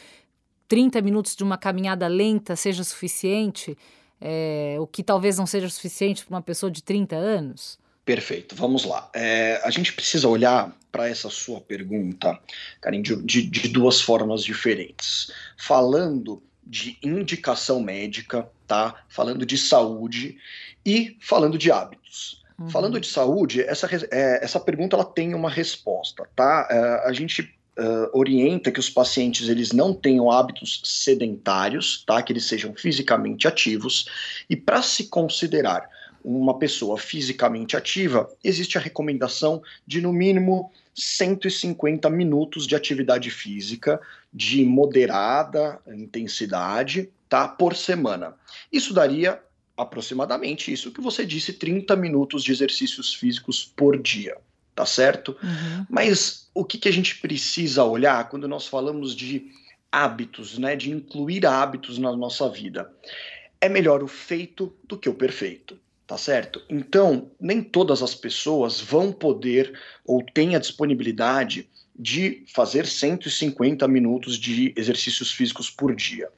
30 0.68 1.02
minutos 1.02 1.34
de 1.34 1.46
uma 1.46 1.58
caminhada 1.58 2.08
lenta 2.10 2.58
seja 2.58 2.84
suficiente, 2.84 3.78
é, 4.20 4.76
o 4.82 4.86
que 4.86 5.02
talvez 5.02 5.38
não 5.38 5.48
seja 5.48 5.70
suficiente 5.70 6.26
para 6.26 6.36
uma 6.36 6.42
pessoa 6.42 6.70
de 6.70 6.84
30 6.84 7.16
anos? 7.16 7.80
Perfeito, 8.04 8.54
vamos 8.54 8.84
lá. 8.84 9.10
É, 9.14 9.62
a 9.64 9.70
gente 9.72 9.94
precisa 9.94 10.28
olhar 10.28 10.76
para 10.98 11.08
essa 11.08 11.30
sua 11.30 11.62
pergunta, 11.62 12.38
Karim, 12.82 13.04
de, 13.04 13.16
de, 13.22 13.44
de 13.44 13.70
duas 13.70 14.02
formas 14.02 14.44
diferentes. 14.44 15.32
Falando 15.56 16.42
de 16.66 16.98
indicação 17.02 17.80
médica, 17.80 18.50
tá? 18.66 19.04
Falando 19.08 19.46
de 19.46 19.58
saúde 19.58 20.38
e 20.84 21.16
falando 21.22 21.58
de 21.58 21.72
hábitos. 21.72 22.44
Uhum. 22.60 22.70
Falando 22.70 23.00
de 23.00 23.08
saúde, 23.08 23.62
essa, 23.62 23.88
é, 24.12 24.44
essa 24.44 24.60
pergunta 24.60 24.96
ela 24.96 25.06
tem 25.06 25.36
uma 25.36 25.50
resposta, 25.50 26.28
tá? 26.36 26.68
É, 26.72 27.08
a 27.08 27.14
gente 27.14 27.42
uh, 27.78 28.10
orienta 28.18 28.72
que 28.72 28.80
os 28.80 28.90
pacientes 28.90 29.48
eles 29.48 29.72
não 29.72 29.94
tenham 29.94 30.32
hábitos 30.32 30.82
sedentários, 30.84 32.04
tá? 32.06 32.22
Que 32.24 32.34
eles 32.34 32.46
sejam 32.46 32.74
fisicamente 32.74 33.48
ativos 33.48 34.08
e 34.50 34.56
para 34.56 34.82
se 34.82 35.08
considerar 35.08 35.88
uma 36.28 36.60
pessoa 36.60 36.98
fisicamente 36.98 37.78
ativa, 37.78 38.30
existe 38.44 38.78
a 38.78 38.82
recomendação 38.82 39.64
de 39.86 40.02
no 40.02 40.12
mínimo 40.12 40.70
150 40.94 42.10
minutos 42.10 42.68
de 42.68 42.76
atividade 42.76 43.32
física 43.32 44.02
de 44.34 44.66
moderada 44.66 45.80
intensidade, 45.88 47.10
tá? 47.30 47.48
Por 47.48 47.78
semana. 47.78 48.36
Isso 48.70 48.94
daria 48.94 49.42
aproximadamente 49.78 50.70
isso 50.72 50.92
que 50.92 51.00
você 51.00 51.26
disse, 51.26 51.54
30 51.54 51.96
minutos 51.96 52.44
de 52.44 52.52
exercícios 52.52 53.14
físicos 53.14 53.64
por 53.64 53.98
dia, 53.98 54.36
tá 54.76 54.86
certo? 54.86 55.38
Uhum. 55.42 55.86
Mas 55.90 56.50
o 56.54 56.66
que, 56.66 56.78
que 56.78 56.90
a 56.90 56.94
gente 56.94 57.16
precisa 57.20 57.86
olhar 57.86 58.28
quando 58.28 58.50
nós 58.50 58.68
falamos 58.68 59.16
de 59.16 59.50
hábitos, 59.90 60.58
né? 60.58 60.76
De 60.76 60.92
incluir 60.92 61.46
hábitos 61.46 61.98
na 61.98 62.14
nossa 62.14 62.50
vida? 62.50 62.92
É 63.62 63.70
melhor 63.70 64.04
o 64.04 64.08
feito 64.10 64.76
do 64.84 64.98
que 64.98 65.08
o 65.08 65.14
perfeito 65.14 65.80
tá 66.08 66.18
certo? 66.18 66.62
Então, 66.70 67.30
nem 67.40 67.62
todas 67.62 68.02
as 68.02 68.16
pessoas 68.16 68.80
vão 68.80 69.12
poder 69.12 69.78
ou 70.06 70.24
têm 70.24 70.56
a 70.56 70.60
disponibilidade 70.60 71.68
de 71.98 72.44
fazer 72.48 72.86
150 72.86 73.86
minutos 73.88 74.38
de 74.38 74.74
exercícios 74.78 75.32
físicos 75.32 75.70
por 75.70 75.94
dia. 75.94 76.30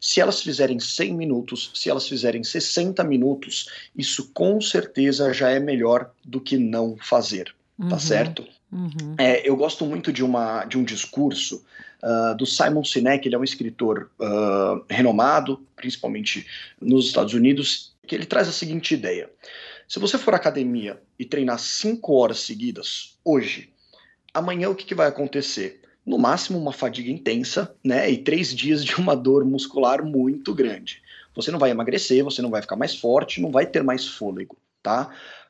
Se 0.00 0.20
elas 0.20 0.42
fizerem 0.42 0.80
100 0.80 1.14
minutos, 1.14 1.70
se 1.74 1.88
elas 1.88 2.08
fizerem 2.08 2.42
60 2.42 3.04
minutos, 3.04 3.68
isso 3.96 4.32
com 4.34 4.60
certeza 4.60 5.32
já 5.32 5.50
é 5.50 5.60
melhor 5.60 6.10
do 6.24 6.40
que 6.40 6.56
não 6.56 6.96
fazer, 6.96 7.44
tá 7.44 7.84
uhum. 7.84 7.88
tá 7.88 7.98
certo? 8.00 8.44
Uhum. 8.72 9.14
É, 9.18 9.48
eu 9.48 9.54
gosto 9.54 9.86
muito 9.86 10.12
de, 10.12 10.24
uma, 10.24 10.64
de 10.64 10.76
um 10.76 10.82
discurso 10.82 11.62
uh, 12.02 12.34
do 12.36 12.46
Simon 12.46 12.82
Sinek, 12.82 13.28
ele 13.28 13.36
é 13.36 13.38
um 13.38 13.44
escritor 13.44 14.10
uh, 14.18 14.82
renomado, 14.88 15.60
principalmente 15.76 16.46
nos 16.80 17.06
Estados 17.06 17.34
Unidos, 17.34 17.91
que 18.12 18.16
ele 18.16 18.26
traz 18.26 18.46
a 18.46 18.52
seguinte 18.52 18.92
ideia: 18.92 19.30
se 19.88 19.98
você 19.98 20.18
for 20.18 20.34
à 20.34 20.36
academia 20.36 21.00
e 21.18 21.24
treinar 21.24 21.58
cinco 21.58 22.12
horas 22.12 22.40
seguidas 22.40 23.18
hoje, 23.24 23.72
amanhã 24.34 24.68
o 24.68 24.74
que, 24.74 24.84
que 24.84 24.94
vai 24.94 25.08
acontecer? 25.08 25.80
No 26.04 26.18
máximo 26.18 26.58
uma 26.58 26.74
fadiga 26.74 27.10
intensa, 27.10 27.74
né? 27.82 28.10
E 28.10 28.18
três 28.18 28.54
dias 28.54 28.84
de 28.84 28.96
uma 28.96 29.16
dor 29.16 29.46
muscular 29.46 30.04
muito 30.04 30.52
grande. 30.52 31.00
Você 31.34 31.50
não 31.50 31.58
vai 31.58 31.70
emagrecer, 31.70 32.22
você 32.22 32.42
não 32.42 32.50
vai 32.50 32.60
ficar 32.60 32.76
mais 32.76 32.94
forte, 32.94 33.40
não 33.40 33.50
vai 33.50 33.64
ter 33.64 33.82
mais 33.82 34.06
fôlego, 34.06 34.58
tá? 34.82 35.08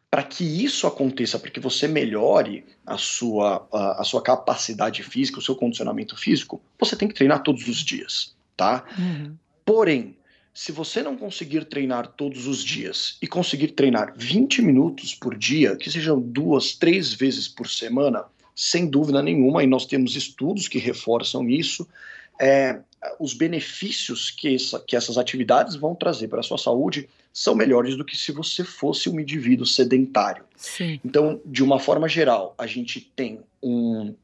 Para 0.08 0.22
que 0.22 0.44
isso 0.44 0.86
aconteça, 0.86 1.40
para 1.40 1.50
que 1.50 1.58
você 1.58 1.88
melhore 1.88 2.64
a 2.86 2.96
sua, 2.96 3.66
a, 3.72 4.02
a, 4.02 4.04
sua 4.04 4.22
capacidade 4.22 5.02
física, 5.02 5.40
o 5.40 5.42
seu 5.42 5.56
condicionamento 5.56 6.16
físico, 6.16 6.62
você 6.78 6.94
tem 6.94 7.08
que 7.08 7.14
treinar 7.14 7.42
todos 7.42 7.66
os 7.66 7.78
dias, 7.78 8.36
tá? 8.56 8.84
Uhum. 8.96 9.34
Porém, 9.64 10.16
se 10.54 10.70
você 10.70 11.02
não 11.02 11.16
conseguir 11.16 11.64
treinar 11.64 12.08
todos 12.08 12.46
os 12.46 12.62
dias 12.62 13.16
e 13.22 13.26
conseguir 13.26 13.68
treinar 13.68 14.12
20 14.16 14.60
minutos 14.62 15.14
por 15.14 15.36
dia, 15.36 15.76
que 15.76 15.90
sejam 15.90 16.20
duas, 16.20 16.74
três 16.74 17.12
vezes 17.12 17.48
por 17.48 17.68
semana, 17.68 18.24
sem 18.54 18.86
dúvida 18.86 19.22
nenhuma, 19.22 19.64
e 19.64 19.66
nós 19.66 19.86
temos 19.86 20.14
estudos 20.14 20.68
que 20.68 20.78
reforçam 20.78 21.48
isso, 21.48 21.88
é, 22.38 22.80
os 23.18 23.34
benefícios 23.34 24.30
que, 24.30 24.54
essa, 24.54 24.80
que 24.80 24.94
essas 24.94 25.16
atividades 25.16 25.74
vão 25.74 25.94
trazer 25.94 26.28
para 26.28 26.40
a 26.40 26.42
sua 26.42 26.58
saúde 26.58 27.08
são 27.32 27.54
melhores 27.54 27.96
do 27.96 28.04
que 28.04 28.16
se 28.16 28.30
você 28.30 28.62
fosse 28.62 29.08
um 29.08 29.18
indivíduo 29.18 29.64
sedentário. 29.64 30.44
Sim. 30.56 31.00
Então, 31.04 31.40
de 31.46 31.62
uma 31.62 31.78
forma 31.78 32.08
geral, 32.08 32.54
a 32.58 32.66
gente 32.66 33.00
tem 33.00 33.40
um, 33.62 34.14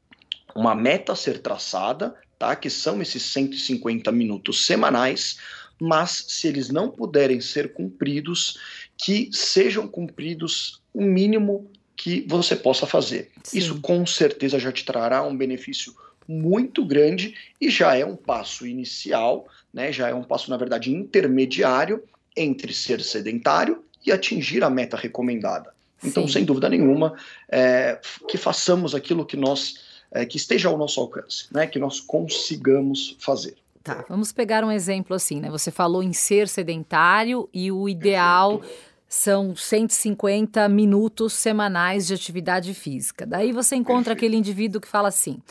uma 0.55 0.75
meta 0.75 1.13
a 1.13 1.15
ser 1.15 1.39
traçada, 1.39 2.15
tá? 2.37 2.55
que 2.55 2.69
são 2.69 3.01
esses 3.01 3.23
150 3.23 4.11
minutos 4.11 4.65
semanais, 4.65 5.37
mas 5.79 6.25
se 6.27 6.47
eles 6.47 6.69
não 6.69 6.89
puderem 6.89 7.39
ser 7.39 7.73
cumpridos, 7.73 8.57
que 8.97 9.29
sejam 9.31 9.87
cumpridos 9.87 10.81
o 10.93 11.01
mínimo 11.01 11.69
que 11.95 12.25
você 12.27 12.55
possa 12.55 12.85
fazer. 12.85 13.31
Sim. 13.43 13.57
Isso 13.57 13.81
com 13.81 14.05
certeza 14.05 14.59
já 14.59 14.71
te 14.71 14.85
trará 14.85 15.21
um 15.23 15.35
benefício 15.35 15.93
muito 16.27 16.85
grande 16.85 17.35
e 17.59 17.69
já 17.69 17.95
é 17.95 18.05
um 18.05 18.15
passo 18.15 18.65
inicial, 18.67 19.47
né? 19.73 19.91
Já 19.91 20.09
é 20.09 20.13
um 20.13 20.23
passo, 20.23 20.49
na 20.49 20.57
verdade, 20.57 20.91
intermediário 20.91 22.03
entre 22.37 22.73
ser 22.73 23.01
sedentário 23.01 23.83
e 24.05 24.11
atingir 24.11 24.63
a 24.63 24.69
meta 24.69 24.95
recomendada. 24.95 25.73
Então, 26.03 26.27
Sim. 26.27 26.33
sem 26.33 26.45
dúvida 26.45 26.69
nenhuma, 26.69 27.17
é, 27.49 27.99
que 28.27 28.37
façamos 28.37 28.95
aquilo 28.95 29.25
que 29.25 29.35
nós 29.35 29.89
é, 30.11 30.25
que 30.25 30.37
esteja 30.37 30.69
ao 30.69 30.77
nosso 30.77 30.99
alcance, 30.99 31.47
né? 31.51 31.67
Que 31.67 31.79
nós 31.79 31.99
consigamos 31.99 33.17
fazer. 33.19 33.55
Tá, 33.95 34.05
vamos 34.07 34.31
pegar 34.31 34.63
um 34.63 34.71
exemplo 34.71 35.15
assim, 35.15 35.39
né? 35.39 35.49
Você 35.49 35.71
falou 35.71 36.03
em 36.03 36.13
ser 36.13 36.47
sedentário 36.47 37.49
e 37.53 37.71
o 37.71 37.89
ideal 37.89 38.61
são 39.07 39.55
150 39.55 40.69
minutos 40.69 41.33
semanais 41.33 42.05
de 42.05 42.13
atividade 42.13 42.73
física. 42.75 43.25
Daí 43.25 43.51
você 43.51 43.75
encontra 43.75 44.13
aquele 44.13 44.37
indivíduo 44.37 44.79
que 44.79 44.87
fala 44.87 45.07
assim: 45.07 45.41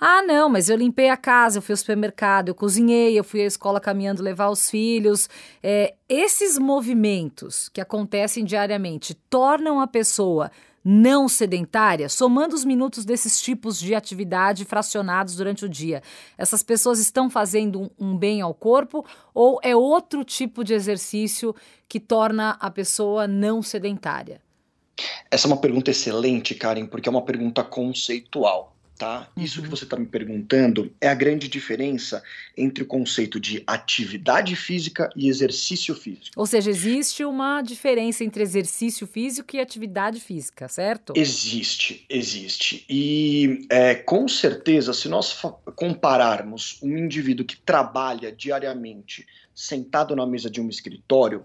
ah, 0.00 0.22
não, 0.22 0.48
mas 0.48 0.68
eu 0.68 0.76
limpei 0.76 1.08
a 1.08 1.16
casa, 1.16 1.58
eu 1.58 1.62
fui 1.62 1.72
ao 1.72 1.76
supermercado, 1.76 2.48
eu 2.48 2.54
cozinhei, 2.54 3.18
eu 3.18 3.24
fui 3.24 3.42
à 3.42 3.46
escola 3.46 3.80
caminhando 3.80 4.22
levar 4.22 4.48
os 4.48 4.70
filhos. 4.70 5.28
É, 5.60 5.94
esses 6.08 6.56
movimentos 6.56 7.68
que 7.68 7.80
acontecem 7.80 8.44
diariamente 8.44 9.14
tornam 9.28 9.80
a 9.80 9.88
pessoa 9.88 10.52
não 10.84 11.28
sedentária, 11.28 12.08
somando 12.08 12.54
os 12.54 12.64
minutos 12.64 13.04
desses 13.04 13.40
tipos 13.42 13.78
de 13.78 13.94
atividade 13.94 14.64
fracionados 14.64 15.34
durante 15.34 15.64
o 15.64 15.68
dia, 15.68 16.02
essas 16.38 16.62
pessoas 16.62 17.00
estão 17.00 17.28
fazendo 17.28 17.90
um, 17.98 18.16
bem 18.16 18.40
ao 18.40 18.54
corpo 18.54 19.04
ou 19.34 19.58
é 19.62 19.74
outro 19.74 20.24
tipo 20.24 20.62
de 20.62 20.72
exercício 20.72 21.54
que 21.88 21.98
torna 21.98 22.56
a 22.60 22.70
pessoa 22.70 23.26
não 23.26 23.62
sedentária? 23.62 24.40
Essa 25.30 25.46
é 25.46 25.50
uma 25.50 25.60
pergunta 25.60 25.90
excelente, 25.90 26.54
Karen, 26.54 26.86
porque 26.86 27.08
é 27.08 27.10
uma 27.10 27.22
pergunta 27.22 27.62
conceitual 27.62 28.77
tá? 28.98 29.28
Uhum. 29.36 29.44
Isso 29.44 29.60
que 29.62 29.68
uhum. 29.68 29.76
você 29.76 29.84
está 29.84 29.96
me 29.96 30.06
perguntando 30.06 30.92
é 31.00 31.08
a 31.08 31.14
grande 31.14 31.48
diferença 31.48 32.22
entre 32.56 32.82
o 32.82 32.86
conceito 32.86 33.38
de 33.38 33.62
atividade 33.66 34.56
física 34.56 35.08
e 35.14 35.28
exercício 35.28 35.94
físico. 35.94 36.32
Ou 36.36 36.46
seja, 36.46 36.68
existe 36.68 37.24
uma 37.24 37.62
diferença 37.62 38.24
entre 38.24 38.42
exercício 38.42 39.06
físico 39.06 39.54
e 39.54 39.60
atividade 39.60 40.20
física, 40.20 40.68
certo? 40.68 41.12
Existe, 41.16 42.04
existe. 42.10 42.84
E 42.88 43.66
é, 43.70 43.94
com 43.94 44.26
certeza, 44.26 44.92
se 44.92 45.08
nós 45.08 45.40
compararmos 45.76 46.80
um 46.82 46.96
indivíduo 46.98 47.46
que 47.46 47.56
trabalha 47.56 48.32
diariamente 48.32 49.24
sentado 49.54 50.16
na 50.16 50.26
mesa 50.26 50.50
de 50.50 50.60
um 50.60 50.68
escritório, 50.68 51.44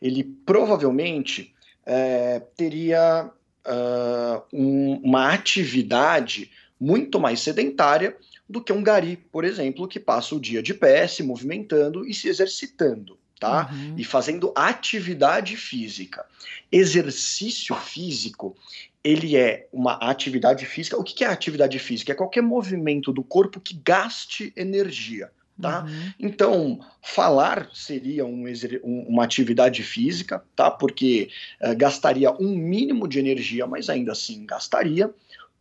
ele 0.00 0.24
provavelmente 0.24 1.54
é, 1.84 2.40
teria 2.56 3.30
uh, 3.66 4.42
um, 4.52 5.00
uma 5.02 5.32
atividade 5.32 6.50
muito 6.80 7.18
mais 7.18 7.40
sedentária 7.40 8.16
do 8.48 8.62
que 8.62 8.72
um 8.72 8.82
gari, 8.82 9.16
por 9.16 9.44
exemplo, 9.44 9.88
que 9.88 9.98
passa 9.98 10.34
o 10.34 10.40
dia 10.40 10.62
de 10.62 10.72
pé, 10.72 11.06
se 11.08 11.22
movimentando 11.22 12.06
e 12.06 12.14
se 12.14 12.28
exercitando, 12.28 13.18
tá? 13.40 13.68
Uhum. 13.72 13.94
E 13.96 14.04
fazendo 14.04 14.52
atividade 14.54 15.56
física. 15.56 16.24
Exercício 16.70 17.74
físico, 17.74 18.56
ele 19.02 19.36
é 19.36 19.68
uma 19.72 19.94
atividade 19.94 20.64
física. 20.66 20.98
O 20.98 21.04
que 21.04 21.24
é 21.24 21.28
atividade 21.28 21.78
física? 21.78 22.12
É 22.12 22.14
qualquer 22.14 22.42
movimento 22.42 23.12
do 23.12 23.22
corpo 23.22 23.60
que 23.60 23.74
gaste 23.74 24.52
energia. 24.56 25.30
Tá? 25.60 25.84
Uhum. 25.84 26.12
Então, 26.20 26.80
falar 27.00 27.70
seria 27.72 28.26
um, 28.26 28.44
uma 28.84 29.24
atividade 29.24 29.82
física, 29.82 30.44
tá? 30.54 30.70
Porque 30.70 31.30
uh, 31.62 31.74
gastaria 31.74 32.30
um 32.32 32.54
mínimo 32.54 33.08
de 33.08 33.18
energia, 33.18 33.66
mas 33.66 33.88
ainda 33.88 34.12
assim 34.12 34.44
gastaria 34.44 35.10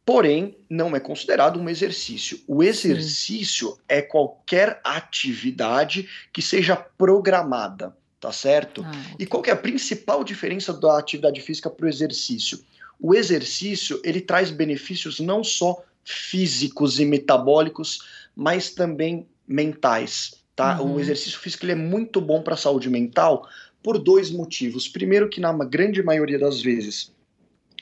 porém 0.06 0.56
não 0.70 0.96
é 0.96 1.00
considerado 1.00 1.60
um 1.60 1.68
exercício. 1.68 2.40
O 2.48 2.62
exercício 2.62 3.70
Sim. 3.70 3.78
é 3.90 4.02
qualquer 4.02 4.80
atividade 4.84 6.08
que 6.32 6.42
seja 6.42 6.76
programada, 6.76 7.96
tá 8.20 8.32
certo? 8.32 8.84
Ah. 8.86 8.92
E 9.18 9.26
qual 9.26 9.44
é 9.46 9.52
a 9.52 9.56
principal 9.56 10.24
diferença 10.24 10.72
da 10.72 11.00
atividade 11.00 11.42
física 11.42 11.70
para 11.70 11.86
o 11.88 11.90
exercício? 11.90 12.60
O 13.00 13.16
exercício 13.16 14.00
ele 14.04 14.22
traz 14.22 14.52
benefícios 14.52 15.20
não 15.20 15.44
só 15.44 15.84
físicos 16.04 17.00
e 17.00 17.06
metabólicos, 17.06 18.00
mas 18.36 18.70
também 18.70 19.28
mentais. 19.48 20.36
Tá? 20.56 20.80
Uhum. 20.80 20.96
O 20.96 21.00
exercício 21.00 21.40
físico 21.40 21.66
ele 21.66 21.74
é 21.74 21.76
muito 21.76 22.22
bom 22.22 22.42
para 22.44 22.54
a 22.54 22.58
saúde 22.58 22.90
mental 22.90 23.50
por 23.82 23.98
dois 23.98 24.30
motivos. 24.30 24.88
Primeiro, 24.88 25.30
que 25.30 25.42
na 25.42 25.52
grande 25.66 26.02
maioria 26.02 26.40
das 26.40 26.62
vezes 26.62 27.12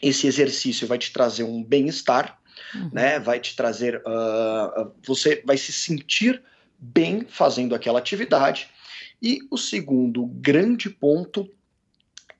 esse 0.04 0.28
exercício 0.28 0.86
vai 0.86 0.98
te 0.98 1.12
trazer 1.14 1.44
um 1.44 1.64
bem-estar, 1.64 2.38
uhum. 2.76 2.90
né? 2.92 3.20
Vai 3.20 3.40
te 3.40 3.56
trazer, 3.56 3.98
uh, 4.06 4.92
você 5.02 5.42
vai 5.46 5.58
se 5.58 5.72
sentir 5.72 6.44
bem 6.78 7.26
fazendo 7.28 7.74
aquela 7.74 8.00
atividade. 8.00 8.70
E 9.22 9.40
o 9.50 9.58
segundo 9.58 10.26
grande 10.26 10.90
ponto 10.90 11.50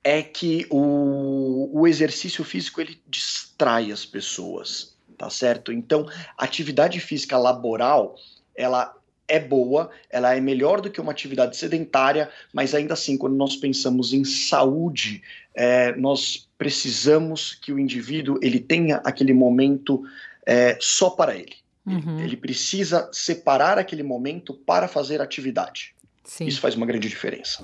é 0.04 0.22
que 0.22 0.68
o, 0.70 1.70
o 1.72 1.88
exercício 1.88 2.44
físico 2.44 2.82
ele 2.82 3.02
distrai 3.08 3.90
as 3.90 4.06
pessoas, 4.06 4.98
tá 5.18 5.30
certo? 5.30 5.72
Então, 5.72 6.06
atividade 6.38 7.00
física 7.00 7.38
laboral, 7.38 8.16
ela 8.54 8.94
é 9.26 9.40
boa, 9.40 9.90
ela 10.10 10.36
é 10.36 10.42
melhor 10.42 10.82
do 10.82 10.92
que 10.92 11.00
uma 11.00 11.14
atividade 11.14 11.56
sedentária, 11.56 12.30
mas 12.52 12.76
ainda 12.76 12.94
assim, 12.94 13.18
quando 13.18 13.36
nós 13.36 13.56
pensamos 13.56 14.12
em 14.12 14.26
saúde, 14.26 15.24
é, 15.56 15.96
nós 15.96 16.50
precisamos 16.64 17.56
que 17.62 17.74
o 17.74 17.78
indivíduo 17.78 18.40
ele 18.42 18.58
tenha 18.58 19.02
aquele 19.04 19.34
momento 19.34 20.02
é, 20.46 20.78
só 20.80 21.10
para 21.10 21.36
ele. 21.36 21.58
Uhum. 21.86 22.20
Ele, 22.20 22.24
ele, 22.24 22.38
precisa 22.38 23.10
separar 23.12 23.78
aquele 23.78 24.02
momento 24.02 24.54
para 24.54 24.88
fazer 24.88 25.20
atividade. 25.20 25.94
Sim. 26.24 26.46
Isso 26.46 26.62
faz 26.62 26.74
uma 26.76 26.86
grande 26.86 27.10
diferença. 27.10 27.62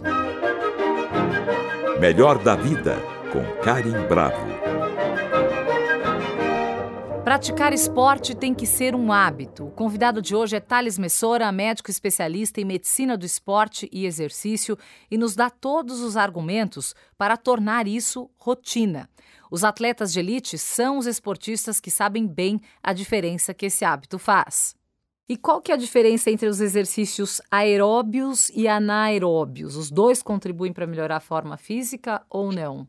Melhor 1.97 2.43
da 2.43 2.57
vida 2.57 2.97
com 3.31 3.63
Karim 3.63 4.05
Bravo. 4.09 4.58
Praticar 7.29 7.73
esporte 7.73 8.33
tem 8.33 8.55
que 8.55 8.65
ser 8.65 8.95
um 8.95 9.13
hábito. 9.13 9.67
O 9.67 9.69
convidado 9.69 10.19
de 10.19 10.35
hoje 10.35 10.55
é 10.55 10.59
Thales 10.59 10.97
Messora, 10.97 11.51
médico 11.51 11.91
especialista 11.91 12.59
em 12.59 12.65
medicina 12.65 13.15
do 13.15 13.23
esporte 13.23 13.87
e 13.91 14.07
exercício, 14.07 14.75
e 15.11 15.15
nos 15.15 15.35
dá 15.35 15.47
todos 15.47 16.01
os 16.01 16.17
argumentos 16.17 16.95
para 17.19 17.37
tornar 17.37 17.87
isso 17.87 18.31
rotina. 18.35 19.07
Os 19.51 19.63
atletas 19.63 20.11
de 20.11 20.21
elite 20.21 20.57
são 20.57 20.97
os 20.97 21.05
esportistas 21.05 21.79
que 21.79 21.91
sabem 21.91 22.25
bem 22.25 22.59
a 22.81 22.93
diferença 22.93 23.53
que 23.53 23.67
esse 23.67 23.85
hábito 23.85 24.17
faz. 24.17 24.75
E 25.29 25.37
qual 25.37 25.61
que 25.61 25.71
é 25.71 25.75
a 25.75 25.77
diferença 25.77 26.31
entre 26.31 26.47
os 26.47 26.59
exercícios 26.59 27.39
aeróbios 27.51 28.49
e 28.55 28.67
anaeróbios? 28.67 29.75
Os 29.75 29.91
dois 29.91 30.23
contribuem 30.23 30.73
para 30.73 30.87
melhorar 30.87 31.17
a 31.17 31.19
forma 31.19 31.57
física 31.57 32.23
ou 32.27 32.51
não? 32.51 32.87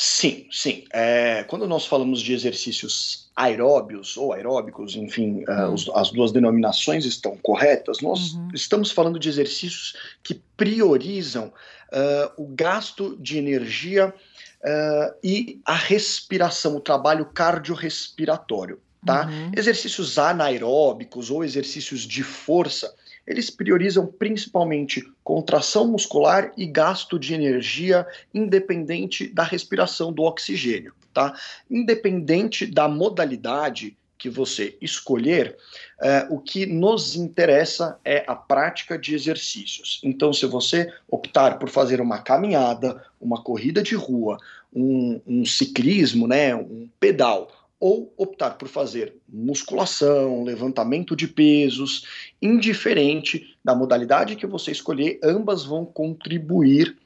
Sim, 0.00 0.46
sim. 0.52 0.84
É, 0.92 1.42
quando 1.48 1.66
nós 1.66 1.84
falamos 1.84 2.20
de 2.20 2.32
exercícios 2.32 3.28
aeróbios 3.34 4.16
ou 4.16 4.32
aeróbicos, 4.32 4.94
enfim, 4.94 5.42
uh, 5.48 5.72
os, 5.72 5.90
as 5.92 6.12
duas 6.12 6.30
denominações 6.30 7.04
estão 7.04 7.36
corretas, 7.36 8.00
nós 8.00 8.34
uhum. 8.34 8.48
estamos 8.54 8.92
falando 8.92 9.18
de 9.18 9.28
exercícios 9.28 9.96
que 10.22 10.40
priorizam 10.56 11.46
uh, 11.48 12.32
o 12.40 12.46
gasto 12.46 13.16
de 13.20 13.38
energia 13.38 14.14
uh, 14.62 15.18
e 15.20 15.60
a 15.64 15.74
respiração, 15.74 16.76
o 16.76 16.80
trabalho 16.80 17.26
cardiorrespiratório. 17.26 18.78
Tá? 19.04 19.26
Uhum. 19.26 19.50
Exercícios 19.56 20.16
anaeróbicos 20.16 21.28
ou 21.28 21.42
exercícios 21.42 22.02
de 22.02 22.22
força 22.22 22.94
eles 23.28 23.50
priorizam 23.50 24.06
principalmente 24.06 25.06
contração 25.22 25.86
muscular 25.86 26.50
e 26.56 26.64
gasto 26.66 27.18
de 27.18 27.34
energia 27.34 28.06
independente 28.32 29.28
da 29.28 29.42
respiração 29.42 30.10
do 30.10 30.22
oxigênio, 30.22 30.94
tá? 31.12 31.38
Independente 31.70 32.64
da 32.64 32.88
modalidade 32.88 33.94
que 34.16 34.30
você 34.30 34.76
escolher, 34.80 35.56
é, 36.00 36.26
o 36.28 36.40
que 36.40 36.66
nos 36.66 37.14
interessa 37.14 38.00
é 38.04 38.24
a 38.26 38.34
prática 38.34 38.98
de 38.98 39.14
exercícios. 39.14 40.00
Então, 40.02 40.32
se 40.32 40.44
você 40.46 40.92
optar 41.08 41.58
por 41.58 41.68
fazer 41.68 42.00
uma 42.00 42.18
caminhada, 42.18 43.04
uma 43.20 43.40
corrida 43.40 43.80
de 43.80 43.94
rua, 43.94 44.38
um, 44.74 45.20
um 45.26 45.44
ciclismo, 45.44 46.26
né, 46.26 46.54
um 46.56 46.88
pedal, 46.98 47.48
ou 47.80 48.12
optar 48.16 48.58
por 48.58 48.68
fazer 48.68 49.14
musculação, 49.28 50.42
levantamento 50.42 51.14
de 51.14 51.28
pesos, 51.28 52.04
indiferente 52.42 53.56
da 53.64 53.74
modalidade 53.74 54.36
que 54.36 54.46
você 54.46 54.72
escolher, 54.72 55.20
ambas 55.22 55.64
vão 55.64 55.84
contribuir 55.84 56.96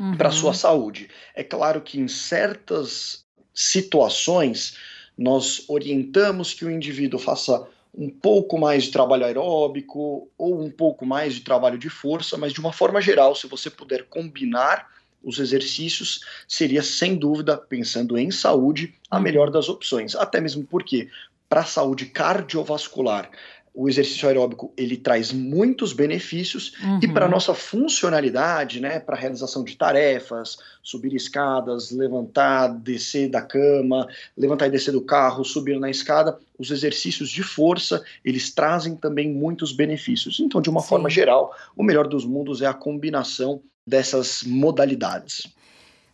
uhum. 0.00 0.16
para 0.16 0.28
a 0.28 0.32
sua 0.32 0.54
saúde. 0.54 1.08
É 1.34 1.42
claro 1.42 1.80
que 1.80 1.98
em 1.98 2.06
certas 2.06 3.24
situações 3.52 4.76
nós 5.18 5.64
orientamos 5.68 6.54
que 6.54 6.64
o 6.64 6.70
indivíduo 6.70 7.18
faça 7.18 7.66
um 7.94 8.08
pouco 8.08 8.58
mais 8.58 8.84
de 8.84 8.90
trabalho 8.90 9.26
aeróbico 9.26 10.30
ou 10.38 10.62
um 10.62 10.70
pouco 10.70 11.04
mais 11.04 11.34
de 11.34 11.42
trabalho 11.42 11.76
de 11.76 11.90
força, 11.90 12.38
mas 12.38 12.52
de 12.52 12.60
uma 12.60 12.72
forma 12.72 13.02
geral, 13.02 13.34
se 13.34 13.46
você 13.46 13.68
puder 13.68 14.04
combinar 14.04 14.88
os 15.22 15.38
exercícios 15.38 16.20
seria, 16.48 16.82
sem 16.82 17.16
dúvida, 17.16 17.56
pensando 17.56 18.18
em 18.18 18.30
saúde, 18.30 18.94
a 19.10 19.16
uhum. 19.16 19.22
melhor 19.22 19.50
das 19.50 19.68
opções. 19.68 20.14
Até 20.14 20.40
mesmo 20.40 20.64
porque, 20.64 21.08
para 21.48 21.60
a 21.60 21.66
saúde 21.66 22.06
cardiovascular, 22.06 23.30
o 23.74 23.88
exercício 23.88 24.28
aeróbico 24.28 24.72
ele 24.76 24.96
traz 24.96 25.32
muitos 25.32 25.92
benefícios 25.92 26.74
uhum. 26.82 27.00
e 27.02 27.08
para 27.08 27.28
nossa 27.28 27.54
funcionalidade, 27.54 28.80
né, 28.80 29.00
para 29.00 29.16
realização 29.16 29.64
de 29.64 29.76
tarefas, 29.76 30.58
subir 30.82 31.14
escadas, 31.14 31.90
levantar, 31.90 32.68
descer 32.68 33.30
da 33.30 33.40
cama, 33.40 34.06
levantar 34.36 34.66
e 34.66 34.70
descer 34.70 34.92
do 34.92 35.00
carro, 35.00 35.44
subir 35.44 35.78
na 35.80 35.88
escada, 35.88 36.38
os 36.58 36.70
exercícios 36.70 37.30
de 37.30 37.42
força 37.42 38.04
eles 38.24 38.52
trazem 38.52 38.94
também 38.94 39.32
muitos 39.32 39.72
benefícios. 39.72 40.38
Então, 40.38 40.60
de 40.60 40.68
uma 40.68 40.82
Sim. 40.82 40.88
forma 40.88 41.08
geral, 41.08 41.54
o 41.74 41.82
melhor 41.82 42.06
dos 42.06 42.26
mundos 42.26 42.60
é 42.60 42.66
a 42.66 42.74
combinação 42.74 43.62
dessas 43.86 44.42
modalidades. 44.44 45.52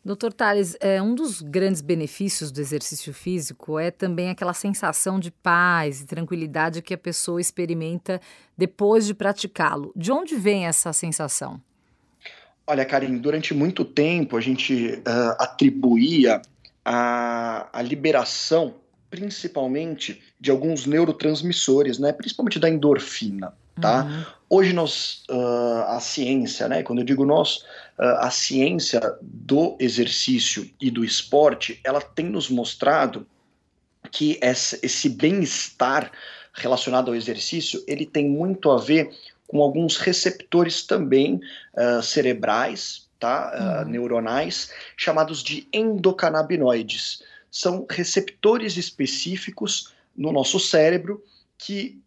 Doutor 0.05 0.33
Tales, 0.33 0.77
é, 0.81 1.03
um 1.03 1.15
dos 1.15 1.43
grandes 1.43 1.83
benefícios 1.83 2.51
do 2.51 2.61
exercício 2.61 3.13
físico 3.13 3.79
é 3.79 3.91
também 3.91 4.31
aquela 4.31 4.55
sensação 4.55 5.21
de 5.21 5.31
paz 5.31 6.01
e 6.01 6.07
tranquilidade 6.07 6.81
que 6.81 6.95
a 6.95 6.99
pessoa 6.99 7.41
experimenta 7.41 8.21
depois 8.57 9.07
de 9.07 9.13
praticá-lo. 9.13 9.93
De 9.95 10.11
onde 10.11 10.37
vem 10.37 10.67
essa 10.67 10.93
sensação? 10.93 11.61
Olha, 12.67 12.85
Karim, 12.85 13.19
durante 13.19 13.53
muito 13.53 13.85
tempo 13.85 14.37
a 14.37 14.41
gente 14.41 14.93
uh, 14.93 15.37
atribuía 15.39 16.41
a, 16.85 17.69
a 17.73 17.83
liberação, 17.83 18.77
principalmente, 19.11 20.23
de 20.41 20.51
alguns 20.51 20.87
neurotransmissores, 20.87 21.99
né, 21.99 22.13
principalmente 22.13 22.59
da 22.59 22.69
endorfina 22.69 23.53
tá? 23.81 24.05
Uhum. 24.05 24.25
Hoje 24.51 24.73
nós, 24.73 25.25
uh, 25.31 25.85
a 25.89 26.01
ciência, 26.01 26.69
né? 26.69 26.83
Quando 26.83 27.01
eu 27.01 27.05
digo 27.05 27.25
nós, 27.25 27.59
uh, 27.99 28.19
a 28.21 28.31
ciência 28.31 29.01
do 29.21 29.77
exercício 29.79 30.71
e 30.81 30.91
do 30.91 31.05
esporte, 31.05 31.81
ela 31.85 32.01
tem 32.01 32.27
nos 32.27 32.49
mostrado 32.49 33.27
que 34.11 34.41
esse 34.43 35.09
bem-estar 35.09 36.11
relacionado 36.55 37.09
ao 37.09 37.15
exercício, 37.15 37.85
ele 37.87 38.07
tem 38.07 38.29
muito 38.29 38.71
a 38.71 38.79
ver 38.79 39.11
com 39.47 39.63
alguns 39.63 39.97
receptores 39.97 40.83
também 40.83 41.41
uh, 41.75 42.03
cerebrais, 42.03 43.09
tá? 43.19 43.85
Uhum. 43.85 43.91
neuronais, 43.91 44.73
chamados 44.97 45.43
de 45.43 45.69
endocannabinoides. 45.73 47.23
São 47.51 47.87
receptores 47.91 48.77
específicos 48.77 49.93
no 50.17 50.33
nosso 50.33 50.59
cérebro 50.59 51.23
que 51.57 52.01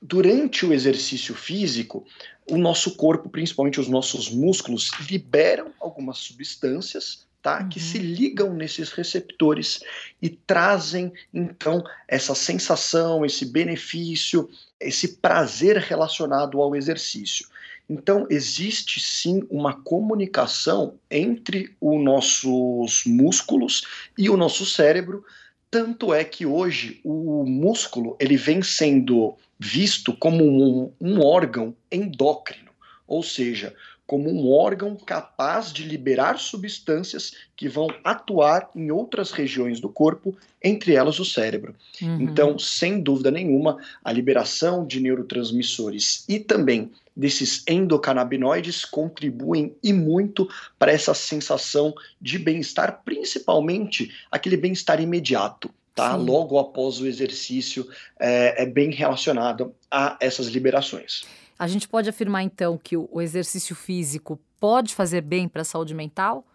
durante 0.00 0.64
o 0.64 0.72
exercício 0.72 1.34
físico, 1.34 2.06
o 2.50 2.56
nosso 2.56 2.96
corpo, 2.96 3.28
principalmente 3.28 3.80
os 3.80 3.88
nossos 3.88 4.30
músculos, 4.30 4.90
liberam 5.10 5.72
algumas 5.80 6.18
substâncias 6.18 7.26
tá, 7.42 7.60
uhum. 7.60 7.68
que 7.68 7.80
se 7.80 7.98
ligam 7.98 8.54
nesses 8.54 8.90
receptores 8.90 9.80
e 10.20 10.28
trazem 10.28 11.12
então 11.32 11.82
essa 12.06 12.34
sensação, 12.34 13.24
esse 13.24 13.46
benefício, 13.46 14.48
esse 14.80 15.16
prazer 15.16 15.76
relacionado 15.76 16.60
ao 16.60 16.74
exercício. 16.74 17.46
Então, 17.90 18.26
existe 18.28 19.00
sim 19.00 19.46
uma 19.48 19.72
comunicação 19.72 20.98
entre 21.10 21.74
os 21.80 22.02
nossos 22.02 23.04
músculos 23.06 23.82
e 24.16 24.28
o 24.28 24.36
nosso 24.36 24.66
cérebro, 24.66 25.24
tanto 25.70 26.12
é 26.12 26.22
que 26.22 26.44
hoje 26.44 27.00
o 27.02 27.44
músculo 27.46 28.16
ele 28.20 28.36
vem 28.36 28.62
sendo 28.62 29.36
visto 29.58 30.12
como 30.12 30.44
um, 30.44 30.92
um 31.00 31.20
órgão 31.20 31.74
endócrino, 31.90 32.70
ou 33.06 33.22
seja, 33.22 33.74
como 34.08 34.30
um 34.30 34.50
órgão 34.50 34.96
capaz 34.96 35.70
de 35.70 35.84
liberar 35.84 36.38
substâncias 36.38 37.32
que 37.54 37.68
vão 37.68 37.88
atuar 38.02 38.70
em 38.74 38.90
outras 38.90 39.30
regiões 39.32 39.80
do 39.80 39.88
corpo, 39.90 40.34
entre 40.64 40.94
elas 40.94 41.18
o 41.20 41.26
cérebro. 41.26 41.74
Uhum. 42.00 42.22
Então, 42.22 42.58
sem 42.58 43.00
dúvida 43.00 43.30
nenhuma, 43.30 43.76
a 44.02 44.10
liberação 44.10 44.86
de 44.86 44.98
neurotransmissores 44.98 46.24
e 46.26 46.38
também 46.38 46.90
desses 47.14 47.62
endocannabinoides 47.68 48.82
contribuem 48.82 49.76
e 49.82 49.92
muito 49.92 50.48
para 50.78 50.90
essa 50.90 51.12
sensação 51.12 51.92
de 52.18 52.38
bem-estar, 52.38 53.02
principalmente 53.04 54.10
aquele 54.30 54.56
bem-estar 54.56 55.02
imediato. 55.02 55.70
Tá? 55.98 56.14
Logo 56.14 56.60
após 56.60 57.00
o 57.00 57.06
exercício, 57.08 57.88
é, 58.20 58.62
é 58.62 58.66
bem 58.66 58.92
relacionado 58.92 59.74
a 59.90 60.16
essas 60.20 60.46
liberações. 60.46 61.24
A 61.58 61.66
gente 61.66 61.88
pode 61.88 62.08
afirmar 62.08 62.44
então 62.44 62.78
que 62.78 62.96
o, 62.96 63.20
exercício 63.20 63.74
físico 63.74 64.38
pode 64.60 64.94
fazer 64.94 65.22
bem 65.22 65.48
para 65.48 65.62
a 65.62 65.64
saúde 65.64 65.92
mental? 65.94 66.46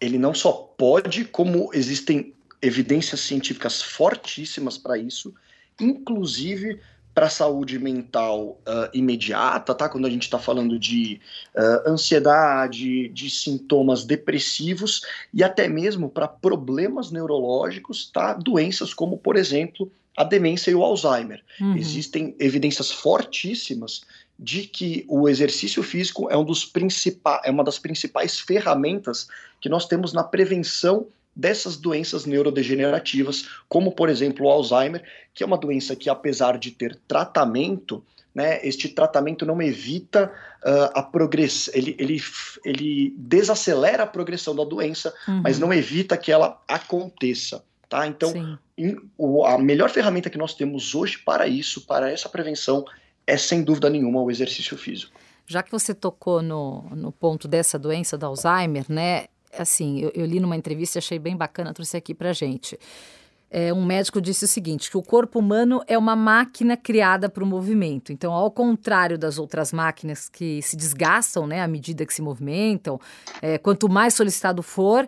Ele 0.00 0.16
não 0.16 0.32
só 0.32 0.52
pode, 0.52 1.26
como 1.26 1.68
existem 1.74 2.32
evidências 2.62 3.20
científicas 3.20 3.82
fortíssimas 3.82 4.78
para 4.78 4.96
isso, 4.96 5.34
inclusive 5.78 6.80
para 7.16 7.28
a 7.28 7.30
saúde 7.30 7.78
mental 7.78 8.60
uh, 8.68 8.90
imediata, 8.92 9.74
tá? 9.74 9.88
Quando 9.88 10.06
a 10.06 10.10
gente 10.10 10.24
está 10.24 10.38
falando 10.38 10.78
de 10.78 11.18
uh, 11.54 11.90
ansiedade, 11.90 13.08
de 13.08 13.30
sintomas 13.30 14.04
depressivos 14.04 15.00
e 15.32 15.42
até 15.42 15.66
mesmo 15.66 16.10
para 16.10 16.28
problemas 16.28 17.10
neurológicos, 17.10 18.10
tá? 18.12 18.34
Doenças 18.34 18.92
como, 18.92 19.16
por 19.16 19.34
exemplo, 19.34 19.90
a 20.14 20.24
demência 20.24 20.70
e 20.70 20.74
o 20.74 20.82
Alzheimer. 20.82 21.42
Uhum. 21.58 21.74
Existem 21.74 22.36
evidências 22.38 22.90
fortíssimas 22.90 24.02
de 24.38 24.64
que 24.64 25.06
o 25.08 25.26
exercício 25.26 25.82
físico 25.82 26.30
é, 26.30 26.36
um 26.36 26.44
dos 26.44 26.70
é 27.44 27.50
uma 27.50 27.64
das 27.64 27.78
principais 27.78 28.38
ferramentas 28.38 29.26
que 29.58 29.70
nós 29.70 29.86
temos 29.86 30.12
na 30.12 30.22
prevenção 30.22 31.06
dessas 31.36 31.76
doenças 31.76 32.24
neurodegenerativas, 32.24 33.46
como 33.68 33.92
por 33.92 34.08
exemplo 34.08 34.46
o 34.46 34.50
Alzheimer, 34.50 35.04
que 35.34 35.42
é 35.42 35.46
uma 35.46 35.58
doença 35.58 35.94
que 35.94 36.08
apesar 36.08 36.56
de 36.56 36.70
ter 36.70 36.98
tratamento, 37.06 38.02
né, 38.34 38.58
este 38.66 38.88
tratamento 38.88 39.44
não 39.44 39.60
evita 39.60 40.32
uh, 40.64 40.98
a 40.98 41.02
progressão, 41.02 41.74
ele, 41.74 41.94
ele, 41.98 42.22
ele 42.64 43.14
desacelera 43.18 44.04
a 44.04 44.06
progressão 44.06 44.56
da 44.56 44.64
doença, 44.64 45.14
uhum. 45.28 45.42
mas 45.42 45.58
não 45.58 45.72
evita 45.72 46.16
que 46.16 46.32
ela 46.32 46.58
aconteça. 46.66 47.62
Tá? 47.88 48.06
Então, 48.06 48.58
em, 48.76 48.98
o, 49.16 49.44
a 49.44 49.58
melhor 49.58 49.90
ferramenta 49.90 50.30
que 50.30 50.38
nós 50.38 50.54
temos 50.54 50.94
hoje 50.94 51.18
para 51.18 51.46
isso, 51.46 51.82
para 51.82 52.10
essa 52.10 52.28
prevenção, 52.28 52.84
é 53.26 53.36
sem 53.36 53.62
dúvida 53.62 53.90
nenhuma 53.90 54.22
o 54.22 54.30
exercício 54.30 54.76
físico. 54.76 55.12
Já 55.46 55.62
que 55.62 55.70
você 55.70 55.94
tocou 55.94 56.42
no, 56.42 56.82
no 56.90 57.12
ponto 57.12 57.46
dessa 57.46 57.78
doença 57.78 58.18
do 58.18 58.26
Alzheimer, 58.26 58.84
né? 58.88 59.26
Assim, 59.58 60.00
eu, 60.00 60.10
eu 60.14 60.26
li 60.26 60.40
numa 60.40 60.56
entrevista 60.56 60.98
achei 60.98 61.18
bem 61.18 61.36
bacana, 61.36 61.72
trouxe 61.72 61.96
aqui 61.96 62.14
pra 62.14 62.32
gente. 62.32 62.78
É, 63.50 63.72
um 63.72 63.84
médico 63.84 64.20
disse 64.20 64.44
o 64.44 64.48
seguinte: 64.48 64.90
que 64.90 64.96
o 64.96 65.02
corpo 65.02 65.38
humano 65.38 65.82
é 65.86 65.96
uma 65.96 66.16
máquina 66.16 66.76
criada 66.76 67.28
para 67.28 67.44
o 67.44 67.46
movimento. 67.46 68.12
Então, 68.12 68.32
ao 68.32 68.50
contrário 68.50 69.16
das 69.16 69.38
outras 69.38 69.72
máquinas 69.72 70.28
que 70.28 70.60
se 70.62 70.76
desgastam 70.76 71.46
né, 71.46 71.62
à 71.62 71.68
medida 71.68 72.04
que 72.04 72.12
se 72.12 72.22
movimentam, 72.22 73.00
é, 73.40 73.56
quanto 73.56 73.88
mais 73.88 74.14
solicitado 74.14 74.62
for, 74.62 75.06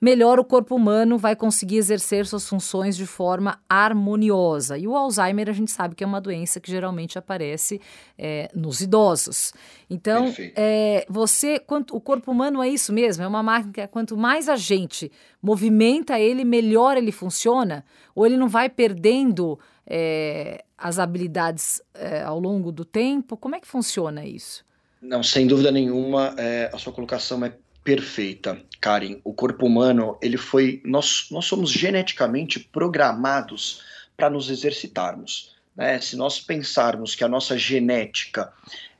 melhor 0.00 0.38
o 0.38 0.44
corpo 0.44 0.74
humano 0.74 1.18
vai 1.18 1.36
conseguir 1.36 1.76
exercer 1.76 2.26
suas 2.26 2.48
funções 2.48 2.96
de 2.96 3.06
forma 3.06 3.60
harmoniosa. 3.68 4.78
E 4.78 4.88
o 4.88 4.96
Alzheimer 4.96 5.48
a 5.48 5.52
gente 5.52 5.70
sabe 5.70 5.94
que 5.94 6.02
é 6.02 6.06
uma 6.06 6.20
doença 6.20 6.58
que 6.58 6.70
geralmente 6.70 7.18
aparece 7.18 7.80
é, 8.16 8.48
nos 8.54 8.80
idosos. 8.80 9.52
Então, 9.88 10.32
é, 10.56 11.04
você, 11.08 11.58
quanto, 11.58 11.94
o 11.94 12.00
corpo 12.00 12.30
humano 12.30 12.62
é 12.62 12.68
isso 12.68 12.92
mesmo, 12.92 13.22
é 13.22 13.28
uma 13.28 13.42
máquina 13.42 13.72
que 13.72 13.86
quanto 13.88 14.16
mais 14.16 14.48
a 14.48 14.56
gente 14.56 15.12
movimenta 15.42 16.18
ele, 16.18 16.44
melhor 16.44 16.96
ele 16.96 17.12
funciona, 17.12 17.84
ou 18.14 18.24
ele 18.24 18.36
não 18.36 18.48
vai 18.48 18.68
perdendo 18.68 19.58
é, 19.86 20.64
as 20.78 20.98
habilidades 20.98 21.82
é, 21.94 22.22
ao 22.22 22.38
longo 22.40 22.72
do 22.72 22.84
tempo? 22.84 23.36
Como 23.36 23.54
é 23.54 23.60
que 23.60 23.66
funciona 23.66 24.24
isso? 24.24 24.64
Não, 25.02 25.22
sem 25.22 25.46
dúvida 25.46 25.70
nenhuma, 25.70 26.34
é, 26.36 26.70
a 26.72 26.78
sua 26.78 26.92
colocação 26.92 27.44
é 27.44 27.52
perfeita, 27.84 28.60
Karen. 28.80 29.20
O 29.24 29.32
corpo 29.32 29.66
humano, 29.66 30.18
ele 30.22 30.36
foi. 30.36 30.80
Nós, 30.84 31.26
nós 31.30 31.46
somos 31.46 31.70
geneticamente 31.70 32.60
programados 32.60 33.82
para 34.16 34.30
nos 34.30 34.50
exercitarmos. 34.50 35.54
Né? 35.74 36.00
Se 36.00 36.16
nós 36.16 36.40
pensarmos 36.40 37.14
que 37.14 37.24
a 37.24 37.28
nossa 37.28 37.56
genética 37.56 38.52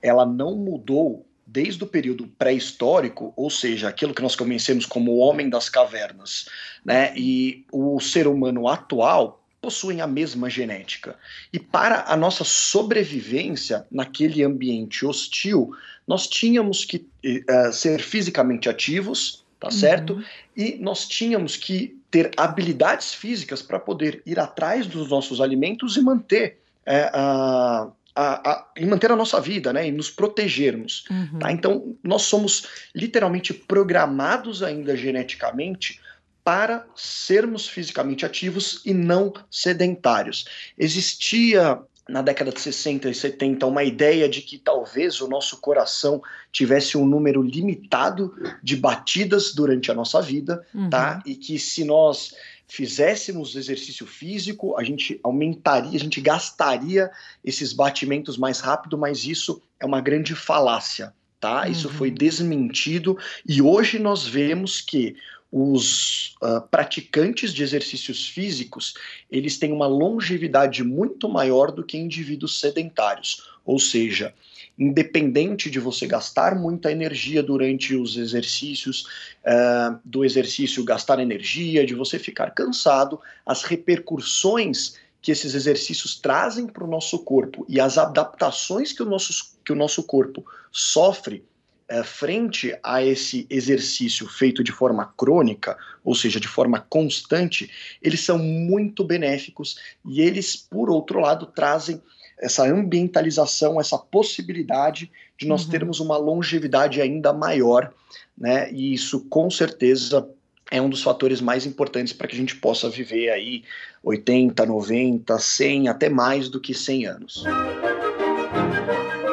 ela 0.03 0.25
não 0.25 0.57
mudou 0.57 1.27
desde 1.47 1.83
o 1.83 1.87
período 1.87 2.29
pré-histórico, 2.39 3.33
ou 3.37 3.51
seja, 3.51 3.89
aquilo 3.89 4.15
que 4.15 4.23
nós 4.23 4.37
conhecemos 4.37 4.87
como 4.87 5.11
o 5.11 5.19
homem 5.19 5.51
das 5.51 5.69
cavernas, 5.69 6.47
né? 6.85 7.13
E 7.17 7.67
o 7.73 7.99
ser 7.99 8.29
humano 8.29 8.69
atual 8.69 9.43
possuem 9.61 10.01
a 10.01 10.07
mesma 10.07 10.49
genética. 10.49 11.19
E 11.53 11.59
para 11.59 12.05
a 12.07 12.17
nossa 12.17 12.45
sobrevivência 12.45 13.85
naquele 13.91 14.45
ambiente 14.45 15.05
hostil, 15.05 15.75
nós 16.07 16.27
tínhamos 16.27 16.85
que 16.85 17.10
uh, 17.25 17.73
ser 17.73 18.01
fisicamente 18.01 18.69
ativos, 18.69 19.45
tá 19.59 19.69
uhum. 19.69 19.73
certo? 19.73 20.25
E 20.57 20.77
nós 20.81 21.07
tínhamos 21.07 21.57
que 21.57 21.99
ter 22.11 22.31
habilidades 22.37 23.15
físicas 23.15 23.63
para 23.63 23.79
poder 23.79 24.23
ir 24.27 24.39
atrás 24.39 24.87
dos 24.87 25.09
nossos 25.11 25.41
alimentos 25.41 25.97
e 25.97 26.01
manter 26.01 26.59
é, 26.85 27.11
a, 27.13 27.89
a, 28.15 28.51
a, 28.51 28.67
e 28.77 28.85
manter 28.85 29.13
a 29.13 29.17
nossa 29.17 29.41
vida, 29.41 29.73
né, 29.73 29.87
e 29.87 29.93
nos 29.93 30.11
protegermos. 30.11 31.05
Uhum. 31.11 31.39
Tá? 31.39 31.53
Então, 31.53 31.97
nós 32.03 32.23
somos 32.23 32.67
literalmente 32.95 33.55
programados 33.55 34.63
ainda 34.63 34.97
geneticamente 34.97 36.01
para 36.43 36.87
sermos 36.97 37.69
fisicamente 37.69 38.25
ativos 38.25 38.83
e 38.85 38.93
não 38.93 39.33
sedentários. 39.51 40.47
Existia 40.77 41.79
na 42.11 42.23
década 42.23 42.51
de 42.51 42.61
60 42.61 43.09
e 43.09 43.15
70 43.15 43.65
uma 43.67 43.85
ideia 43.85 44.29
de 44.29 44.43
que 44.43 44.59
talvez 44.59 45.21
o 45.21 45.29
nosso 45.29 45.59
coração 45.59 46.21
tivesse 46.51 46.99
um 46.99 47.07
número 47.07 47.41
limitado 47.41 48.35
de 48.63 48.77
batidas 48.77 49.55
durante 49.55 49.91
a 49.91 49.95
nossa 49.95 50.21
vida, 50.21 50.67
uhum. 50.75 50.91
tá? 50.91 51.23
E 51.25 51.37
que 51.37 51.59
se 51.59 51.85
nós 51.85 52.35
fizéssemos 52.67 53.55
exercício 53.55 54.07
físico, 54.07 54.77
a 54.77 54.83
gente 54.83 55.19
aumentaria, 55.23 55.97
a 55.97 56.01
gente 56.01 56.21
gastaria 56.21 57.11
esses 57.45 57.73
batimentos 57.73 58.37
mais 58.37 58.61
rápido, 58.61 58.99
mas 58.99 59.25
isso 59.25 59.63
é 59.79 59.87
uma 59.87 60.01
grande 60.01 60.35
falácia, 60.35 61.15
tá? 61.39 61.63
Uhum. 61.63 61.71
Isso 61.71 61.89
foi 61.89 62.11
desmentido 62.11 63.17
e 63.47 63.63
hoje 63.63 63.99
nós 63.99 64.27
vemos 64.27 64.81
que 64.81 65.17
os 65.53 66.37
uh, 66.43 66.61
praticantes 66.71 67.53
de 67.53 67.63
exercícios 67.63 68.29
físicos 68.29 68.95
eles 69.31 69.59
têm 69.59 69.73
uma 69.73 69.87
longevidade 69.87 70.85
muito 70.85 71.29
maior 71.29 71.73
do 71.73 71.83
que 71.83 71.99
indivíduos 71.99 72.61
sedentários, 72.61 73.51
ou 73.65 73.79
seja, 73.79 74.33
independente 74.79 75.69
de 75.69 75.81
você 75.81 76.07
gastar 76.07 76.55
muita 76.55 76.93
energia 76.93 77.43
durante 77.43 77.95
os 77.95 78.17
exercícios, 78.17 79.07
uh, 79.45 79.99
do 80.05 80.25
exercício 80.25 80.85
gastar 80.85 81.19
energia, 81.19 81.85
de 81.85 81.95
você 81.95 82.19
ficar 82.19 82.53
cansado, 82.53 83.21
as 83.45 83.63
repercussões 83.65 84.95
que 85.21 85.31
esses 85.31 85.55
exercícios 85.55 86.19
trazem 86.19 86.67
para 86.67 86.85
o 86.85 86.87
nosso 86.87 87.19
corpo 87.25 87.67
e 87.69 87.79
as 87.79 87.99
adaptações 87.99 88.93
que 88.93 89.03
o 89.03 89.07
nosso, 89.07 89.53
que 89.65 89.73
o 89.73 89.77
nosso 89.77 90.03
corpo 90.05 90.45
sofre 90.73 91.45
é, 91.91 92.05
frente 92.05 92.73
a 92.85 93.05
esse 93.05 93.49
exercício 93.51 94.29
feito 94.29 94.63
de 94.63 94.71
forma 94.71 95.13
crônica, 95.17 95.77
ou 96.05 96.15
seja, 96.15 96.39
de 96.39 96.47
forma 96.47 96.79
constante, 96.89 97.69
eles 98.01 98.21
são 98.21 98.39
muito 98.39 99.03
benéficos 99.03 99.77
e 100.07 100.21
eles, 100.21 100.55
por 100.57 100.89
outro 100.89 101.19
lado, 101.19 101.47
trazem 101.47 102.01
essa 102.39 102.65
ambientalização, 102.65 103.81
essa 103.81 103.99
possibilidade 103.99 105.11
de 105.37 105.49
nós 105.49 105.65
uhum. 105.65 105.71
termos 105.71 105.99
uma 105.99 106.17
longevidade 106.17 107.01
ainda 107.03 107.33
maior, 107.33 107.93
né? 108.39 108.73
E 108.73 108.95
isso 108.95 109.27
com 109.29 109.51
certeza 109.51 110.27
é 110.71 110.81
um 110.81 110.89
dos 110.89 111.03
fatores 111.03 111.41
mais 111.41 111.67
importantes 111.67 112.13
para 112.13 112.29
que 112.29 112.37
a 112.37 112.39
gente 112.39 112.55
possa 112.55 112.89
viver 112.89 113.31
aí 113.31 113.65
80, 114.05 114.65
90, 114.65 115.39
100, 115.39 115.89
até 115.89 116.09
mais 116.09 116.49
do 116.49 116.61
que 116.61 116.73
100 116.73 117.07
anos. 117.07 117.45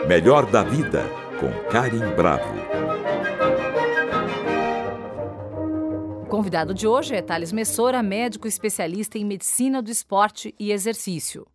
Melhor 0.07 0.49
da 0.49 0.63
vida 0.63 1.26
com 1.39 1.51
Karim 1.69 1.99
Bravo. 2.15 2.51
O 6.23 6.25
convidado 6.25 6.73
de 6.73 6.87
hoje 6.87 7.15
é 7.15 7.21
Thales 7.21 7.51
Messora, 7.51 8.01
médico 8.01 8.47
especialista 8.47 9.17
em 9.17 9.25
medicina 9.25 9.81
do 9.81 9.91
esporte 9.91 10.53
e 10.59 10.71
exercício. 10.71 11.45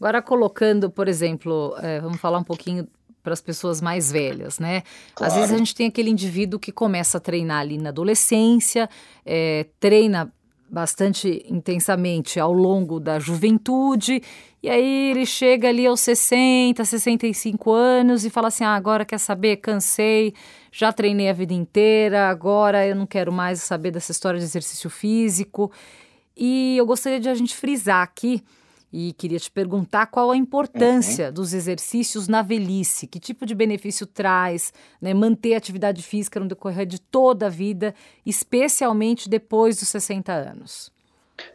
Agora, 0.00 0.22
colocando, 0.22 0.90
por 0.90 1.08
exemplo, 1.08 1.74
é, 1.78 2.00
vamos 2.00 2.18
falar 2.20 2.38
um 2.38 2.44
pouquinho 2.44 2.88
para 3.22 3.34
as 3.34 3.40
pessoas 3.42 3.82
mais 3.82 4.10
velhas, 4.10 4.58
né? 4.58 4.82
Claro. 5.14 5.32
Às 5.32 5.38
vezes 5.38 5.54
a 5.54 5.58
gente 5.58 5.74
tem 5.74 5.88
aquele 5.88 6.08
indivíduo 6.08 6.58
que 6.58 6.72
começa 6.72 7.18
a 7.18 7.20
treinar 7.20 7.60
ali 7.60 7.76
na 7.76 7.90
adolescência, 7.90 8.88
é, 9.26 9.66
treina 9.78 10.32
bastante 10.70 11.44
intensamente 11.48 12.38
ao 12.38 12.52
longo 12.52 13.00
da 13.00 13.18
juventude, 13.18 14.22
e 14.62 14.68
aí 14.68 15.10
ele 15.10 15.24
chega 15.24 15.68
ali 15.68 15.86
aos 15.86 16.00
60, 16.00 16.84
65 16.84 17.72
anos 17.72 18.24
e 18.24 18.30
fala 18.30 18.48
assim: 18.48 18.64
ah, 18.64 18.74
agora 18.74 19.04
quer 19.04 19.18
saber? 19.18 19.56
Cansei, 19.56 20.34
já 20.72 20.92
treinei 20.92 21.28
a 21.28 21.32
vida 21.32 21.54
inteira, 21.54 22.28
agora 22.28 22.86
eu 22.86 22.94
não 22.94 23.06
quero 23.06 23.32
mais 23.32 23.62
saber 23.62 23.90
dessa 23.90 24.12
história 24.12 24.38
de 24.38 24.44
exercício 24.44 24.90
físico. 24.90 25.70
E 26.36 26.76
eu 26.76 26.86
gostaria 26.86 27.18
de 27.18 27.28
a 27.28 27.34
gente 27.34 27.56
frisar 27.56 28.02
aqui 28.02 28.42
e 28.92 29.12
queria 29.12 29.38
te 29.38 29.50
perguntar 29.50 30.06
qual 30.06 30.30
a 30.30 30.36
importância 30.36 31.26
uhum. 31.26 31.32
dos 31.32 31.52
exercícios 31.52 32.26
na 32.26 32.42
velhice, 32.42 33.06
que 33.06 33.20
tipo 33.20 33.44
de 33.44 33.54
benefício 33.54 34.06
traz 34.06 34.72
né, 35.00 35.12
manter 35.12 35.54
a 35.54 35.58
atividade 35.58 36.02
física 36.02 36.40
no 36.40 36.48
decorrer 36.48 36.86
de 36.86 37.00
toda 37.00 37.46
a 37.46 37.50
vida, 37.50 37.94
especialmente 38.24 39.28
depois 39.28 39.78
dos 39.78 39.88
60 39.88 40.32
anos. 40.32 40.90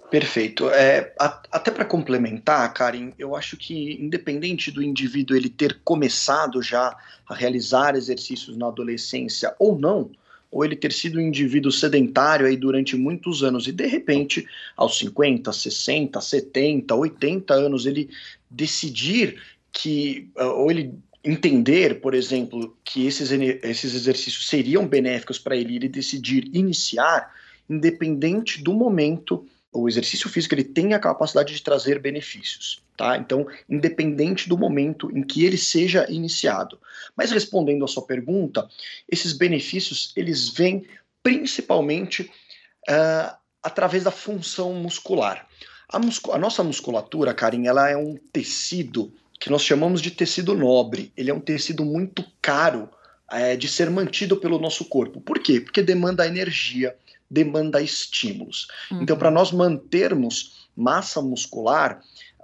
Perfeito. 0.09 0.69
É, 0.69 1.11
a, 1.19 1.41
até 1.51 1.71
para 1.71 1.83
complementar, 1.83 2.71
Karen, 2.71 3.11
eu 3.17 3.35
acho 3.35 3.57
que 3.57 3.93
independente 3.99 4.71
do 4.71 4.81
indivíduo 4.81 5.35
ele 5.35 5.49
ter 5.49 5.79
começado 5.83 6.61
já 6.61 6.95
a 7.27 7.33
realizar 7.33 7.95
exercícios 7.95 8.55
na 8.55 8.67
adolescência 8.67 9.55
ou 9.57 9.77
não, 9.77 10.11
ou 10.53 10.63
ele 10.63 10.75
ter 10.75 10.93
sido 10.93 11.17
um 11.17 11.21
indivíduo 11.21 11.71
sedentário 11.71 12.45
aí 12.45 12.55
durante 12.55 12.95
muitos 12.95 13.43
anos 13.43 13.67
e 13.67 13.71
de 13.71 13.87
repente, 13.87 14.45
aos 14.77 14.97
50, 14.99 15.51
60, 15.51 16.21
70, 16.21 16.95
80 16.95 17.53
anos, 17.55 17.87
ele 17.87 18.09
decidir 18.49 19.41
que, 19.71 20.29
ah, 20.37 20.53
ou 20.53 20.69
ele 20.69 20.93
entender, 21.23 22.01
por 22.01 22.13
exemplo, 22.13 22.77
que 22.85 23.07
esses, 23.07 23.31
esses 23.31 23.95
exercícios 23.95 24.47
seriam 24.47 24.87
benéficos 24.87 25.39
para 25.39 25.55
ele, 25.55 25.75
ele 25.75 25.89
decidir 25.89 26.47
iniciar, 26.53 27.33
independente 27.67 28.61
do 28.61 28.73
momento, 28.73 29.45
o 29.73 29.87
exercício 29.87 30.29
físico 30.29 30.53
ele 30.53 30.63
tem 30.63 30.93
a 30.93 30.99
capacidade 30.99 31.53
de 31.53 31.61
trazer 31.61 31.99
benefícios, 31.99 32.81
tá? 32.95 33.17
Então, 33.17 33.47
independente 33.69 34.47
do 34.47 34.57
momento 34.57 35.09
em 35.15 35.23
que 35.23 35.43
ele 35.43 35.57
seja 35.57 36.05
iniciado. 36.09 36.79
Mas 37.15 37.31
respondendo 37.31 37.83
à 37.83 37.87
sua 37.87 38.05
pergunta, 38.05 38.67
esses 39.09 39.33
benefícios 39.33 40.13
eles 40.15 40.49
vêm 40.49 40.85
principalmente 41.21 42.31
uh, 42.89 43.35
através 43.61 44.03
da 44.03 44.11
função 44.11 44.73
muscular. 44.73 45.47
A, 45.89 45.99
muscu 45.99 46.31
a, 46.31 46.37
nossa 46.37 46.63
musculatura, 46.63 47.33
Karim, 47.33 47.67
ela 47.67 47.89
é 47.89 47.97
um 47.97 48.15
tecido 48.31 49.13
que 49.39 49.49
nós 49.49 49.63
chamamos 49.63 50.01
de 50.01 50.11
tecido 50.11 50.53
nobre. 50.55 51.11
Ele 51.17 51.31
é 51.31 51.33
um 51.33 51.39
tecido 51.39 51.83
muito 51.83 52.25
caro 52.41 52.89
de 53.57 53.67
ser 53.67 53.89
mantido 53.89 54.37
pelo 54.37 54.59
nosso 54.59 54.85
corpo. 54.85 55.19
Por 55.19 55.39
quê? 55.39 55.59
Porque 55.59 55.81
demanda 55.81 56.27
energia, 56.27 56.95
demanda 57.33 57.81
estímulos. 57.81 58.67
Uhum. 58.91 59.01
Então, 59.01 59.17
para 59.17 59.31
nós 59.31 59.51
mantermos 59.51 60.67
massa 60.75 61.21
muscular, 61.21 62.01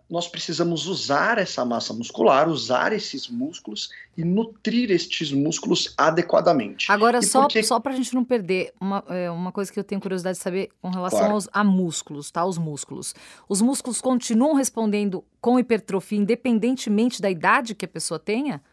nós 0.10 0.28
precisamos 0.28 0.88
usar 0.88 1.38
essa 1.38 1.64
massa 1.64 1.94
muscular, 1.94 2.50
usar 2.50 2.92
esses 2.92 3.28
músculos 3.28 3.92
e 4.18 4.24
nutrir 4.24 4.90
estes 4.90 5.32
músculos 5.32 5.94
adequadamente. 5.96 6.92
Agora, 6.92 7.20
e 7.20 7.24
só, 7.24 7.42
porque... 7.42 7.62
só 7.62 7.80
para 7.80 7.94
a 7.94 7.96
gente 7.96 8.16
não 8.16 8.26
perder, 8.26 8.74
uma, 8.82 9.04
é, 9.08 9.30
uma 9.30 9.52
coisa 9.52 9.72
que 9.72 9.80
eu 9.80 9.84
tenho 9.84 10.02
curiosidade 10.02 10.38
de 10.38 10.44
saber 10.44 10.72
com 10.82 10.90
relação 10.90 11.20
claro. 11.20 11.34
aos, 11.36 11.48
a 11.54 11.64
músculos, 11.64 12.32
tá? 12.32 12.44
Os 12.44 12.58
músculos. 12.58 13.14
Os 13.48 13.62
músculos 13.62 14.02
continuam 14.02 14.56
respondendo 14.56 15.24
com 15.40 15.60
hipertrofia 15.60 16.18
independentemente 16.18 17.22
da 17.22 17.30
idade 17.30 17.76
que 17.76 17.86
a 17.86 17.90
pessoa 17.90 18.20
tenha? 18.20 18.64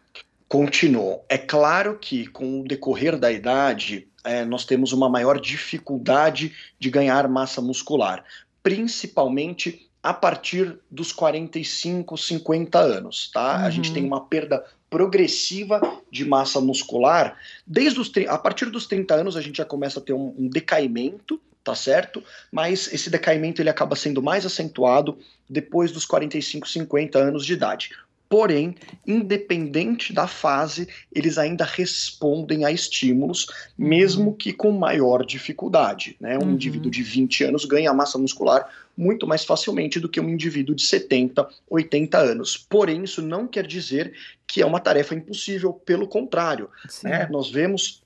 Continuam. 0.49 1.21
É 1.29 1.37
claro 1.37 1.99
que 1.99 2.27
com 2.27 2.61
o 2.61 2.65
decorrer 2.65 3.19
da 3.19 3.33
idade, 3.33 4.09
é, 4.25 4.45
nós 4.45 4.65
temos 4.65 4.93
uma 4.93 5.09
maior 5.09 5.41
dificuldade 5.41 6.55
de 6.79 6.91
ganhar 6.91 7.29
massa 7.29 7.61
muscular, 7.61 8.25
principalmente 8.63 9.89
a 10.03 10.15
partir 10.15 10.79
dos 10.89 11.11
45, 11.11 12.17
50 12.17 12.79
anos, 12.79 13.29
tá? 13.33 13.59
Uhum. 13.59 13.65
A 13.65 13.71
gente 13.71 13.93
tem 13.93 14.05
uma 14.05 14.21
perda 14.21 14.65
progressiva 14.89 15.81
de 16.13 16.25
massa 16.25 16.61
muscular. 16.61 17.37
Desde 17.67 17.99
os 18.01 18.13
a 18.29 18.39
partir 18.39 18.67
dos 18.67 18.87
30 18.87 19.15
anos 19.15 19.37
a 19.37 19.41
gente 19.41 19.57
já 19.57 19.65
começa 19.65 19.99
a 19.99 20.03
ter 20.03 20.13
um, 20.13 20.33
um 20.39 20.49
decaimento, 20.49 21.41
tá 21.65 21.75
certo? 21.75 22.23
Mas 22.53 22.93
esse 22.93 23.11
decaimento 23.11 23.61
ele 23.61 23.69
acaba 23.69 23.97
sendo 23.97 24.23
mais 24.23 24.47
acentuado 24.47 25.19
depois 25.51 25.91
dos 25.91 26.07
45, 26.07 26.69
50 26.69 27.19
anos 27.19 27.45
de 27.45 27.55
idade. 27.55 27.91
Porém, 28.29 28.75
independente 29.07 30.13
da 30.13 30.27
fase, 30.27 30.89
eles 31.15 31.39
ainda 31.39 31.65
respondem 31.65 32.65
a 32.65 32.73
estímulos, 32.73 33.47
uhum. 33.79 33.89
mesmo 33.89 34.35
que 34.35 34.53
com 34.53 34.73
maior 34.73 35.25
dificuldade. 35.25 36.17
Né? 36.21 36.37
Um 36.37 36.43
uhum. 36.43 36.51
indivíduo 36.53 36.91
de 36.91 37.03
20 37.03 37.45
anos 37.45 37.65
ganha 37.65 37.95
massa 37.95 38.19
muscular 38.19 38.69
muito 38.97 39.27
mais 39.27 39.45
facilmente 39.45 40.01
do 40.01 40.09
que 40.09 40.21
um 40.21 40.29
indivíduo 40.29 40.75
de 40.75 40.83
70, 40.83 41.47
80 41.69 42.19
anos. 42.19 42.57
Porém, 42.57 43.05
isso 43.05 43.21
não 43.21 43.47
quer 43.47 43.67
dizer 43.67 44.15
que 44.47 44.63
é 44.63 44.67
uma 44.67 44.81
tarefa 44.81 45.15
impossível, 45.15 45.73
pelo 45.73 46.09
contrário. 46.09 46.71
Né? 47.05 47.29
Nós 47.31 47.51
vemos 47.51 48.03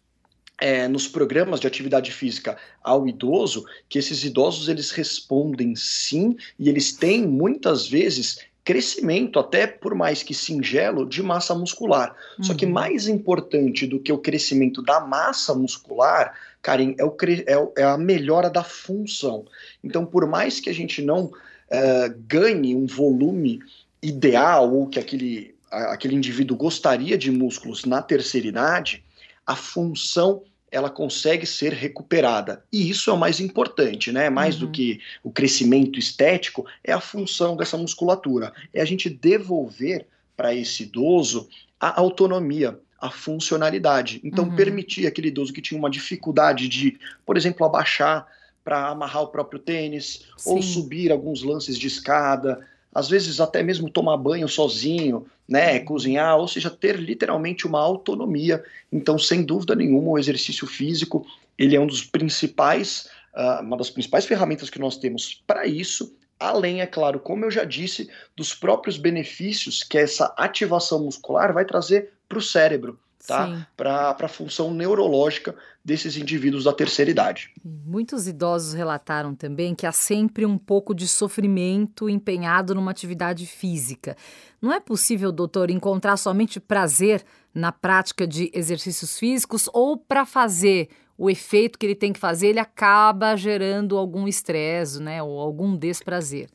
é, 0.60 0.86
nos 0.86 1.08
programas 1.08 1.58
de 1.58 1.66
atividade 1.66 2.12
física 2.12 2.58
ao 2.82 3.08
idoso 3.08 3.64
que 3.88 3.98
esses 3.98 4.22
idosos 4.24 4.68
eles 4.68 4.90
respondem 4.90 5.74
sim 5.74 6.36
e 6.58 6.68
eles 6.68 6.92
têm 6.92 7.26
muitas 7.26 7.88
vezes 7.88 8.40
crescimento, 8.70 9.40
até 9.40 9.66
por 9.66 9.96
mais 9.96 10.22
que 10.22 10.32
singelo, 10.32 11.04
de 11.04 11.20
massa 11.24 11.56
muscular. 11.56 12.14
Uhum. 12.38 12.44
Só 12.44 12.54
que 12.54 12.64
uhum. 12.64 12.70
mais 12.70 13.08
importante 13.08 13.84
do 13.84 13.98
que 13.98 14.12
o 14.12 14.18
crescimento 14.18 14.80
da 14.80 15.00
massa 15.00 15.52
muscular, 15.56 16.32
Karim, 16.62 16.94
é, 16.96 17.04
o, 17.04 17.16
é, 17.24 17.82
é 17.82 17.84
a 17.84 17.98
melhora 17.98 18.48
da 18.48 18.62
função. 18.62 19.44
Então, 19.82 20.06
por 20.06 20.24
mais 20.24 20.60
que 20.60 20.70
a 20.70 20.72
gente 20.72 21.02
não 21.02 21.24
uh, 21.24 22.14
ganhe 22.28 22.76
um 22.76 22.86
volume 22.86 23.58
ideal 24.00 24.72
ou 24.72 24.86
que 24.86 25.00
aquele, 25.00 25.52
aquele 25.68 26.14
indivíduo 26.14 26.56
gostaria 26.56 27.18
de 27.18 27.32
músculos 27.32 27.84
na 27.84 28.00
terceira 28.00 28.46
idade, 28.46 29.02
a 29.44 29.56
função 29.56 30.44
ela 30.70 30.88
consegue 30.88 31.46
ser 31.46 31.72
recuperada. 31.72 32.62
E 32.72 32.88
isso 32.88 33.10
é 33.10 33.12
o 33.12 33.18
mais 33.18 33.40
importante, 33.40 34.12
né? 34.12 34.30
Mais 34.30 34.54
uhum. 34.54 34.66
do 34.66 34.70
que 34.70 35.00
o 35.22 35.30
crescimento 35.30 35.98
estético, 35.98 36.66
é 36.84 36.92
a 36.92 37.00
função 37.00 37.56
dessa 37.56 37.76
musculatura. 37.76 38.52
É 38.72 38.80
a 38.80 38.84
gente 38.84 39.10
devolver 39.10 40.06
para 40.36 40.54
esse 40.54 40.84
idoso 40.84 41.48
a 41.78 42.00
autonomia, 42.00 42.78
a 43.00 43.10
funcionalidade. 43.10 44.20
Então, 44.22 44.44
uhum. 44.44 44.54
permitir 44.56 45.06
aquele 45.06 45.28
idoso 45.28 45.52
que 45.52 45.62
tinha 45.62 45.78
uma 45.78 45.90
dificuldade 45.90 46.68
de, 46.68 46.98
por 47.26 47.36
exemplo, 47.36 47.66
abaixar 47.66 48.26
para 48.62 48.88
amarrar 48.88 49.22
o 49.22 49.28
próprio 49.28 49.58
tênis, 49.58 50.26
Sim. 50.36 50.50
ou 50.50 50.62
subir 50.62 51.10
alguns 51.10 51.42
lances 51.42 51.78
de 51.78 51.86
escada, 51.86 52.66
às 52.94 53.08
vezes 53.08 53.40
até 53.40 53.62
mesmo 53.62 53.90
tomar 53.90 54.16
banho 54.16 54.48
sozinho, 54.48 55.26
né, 55.48 55.80
cozinhar, 55.80 56.36
ou 56.38 56.48
seja, 56.48 56.70
ter 56.70 56.96
literalmente 56.96 57.66
uma 57.66 57.80
autonomia. 57.80 58.62
Então, 58.92 59.18
sem 59.18 59.42
dúvida 59.42 59.74
nenhuma, 59.74 60.10
o 60.10 60.18
exercício 60.18 60.66
físico 60.66 61.26
ele 61.58 61.76
é 61.76 61.80
um 61.80 61.86
dos 61.86 62.02
principais, 62.02 63.08
uh, 63.34 63.62
uma 63.62 63.76
das 63.76 63.90
principais 63.90 64.24
ferramentas 64.24 64.70
que 64.70 64.78
nós 64.78 64.96
temos 64.96 65.42
para 65.46 65.66
isso. 65.66 66.14
Além, 66.38 66.80
é 66.80 66.86
claro, 66.86 67.20
como 67.20 67.44
eu 67.44 67.50
já 67.50 67.64
disse, 67.64 68.08
dos 68.34 68.54
próprios 68.54 68.96
benefícios 68.96 69.82
que 69.82 69.98
essa 69.98 70.32
ativação 70.38 71.04
muscular 71.04 71.52
vai 71.52 71.66
trazer 71.66 72.12
para 72.26 72.38
o 72.38 72.42
cérebro 72.42 72.98
tá? 73.26 73.66
Para 73.76 74.16
a 74.18 74.28
função 74.28 74.72
neurológica 74.72 75.54
desses 75.84 76.16
indivíduos 76.16 76.64
da 76.64 76.72
terceira 76.72 77.10
idade. 77.10 77.52
Muitos 77.64 78.26
idosos 78.26 78.74
relataram 78.74 79.34
também 79.34 79.74
que 79.74 79.86
há 79.86 79.92
sempre 79.92 80.44
um 80.44 80.58
pouco 80.58 80.94
de 80.94 81.08
sofrimento 81.08 82.08
empenhado 82.08 82.74
numa 82.74 82.90
atividade 82.90 83.46
física. 83.46 84.16
Não 84.60 84.72
é 84.72 84.80
possível, 84.80 85.32
doutor, 85.32 85.70
encontrar 85.70 86.16
somente 86.16 86.60
prazer 86.60 87.24
na 87.54 87.72
prática 87.72 88.26
de 88.26 88.50
exercícios 88.54 89.18
físicos 89.18 89.68
ou 89.72 89.96
para 89.96 90.24
fazer 90.24 90.88
o 91.16 91.28
efeito 91.28 91.78
que 91.78 91.84
ele 91.84 91.94
tem 91.94 92.14
que 92.14 92.18
fazer, 92.18 92.48
ele 92.48 92.60
acaba 92.60 93.36
gerando 93.36 93.98
algum 93.98 94.26
estresse, 94.26 95.02
né, 95.02 95.22
ou 95.22 95.38
algum 95.38 95.76
desprazer? 95.76 96.48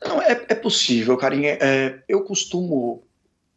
Não, 0.00 0.22
é, 0.22 0.46
é 0.48 0.54
possível, 0.54 1.16
Carinha. 1.16 1.58
É, 1.60 2.00
eu 2.08 2.22
costumo 2.22 3.02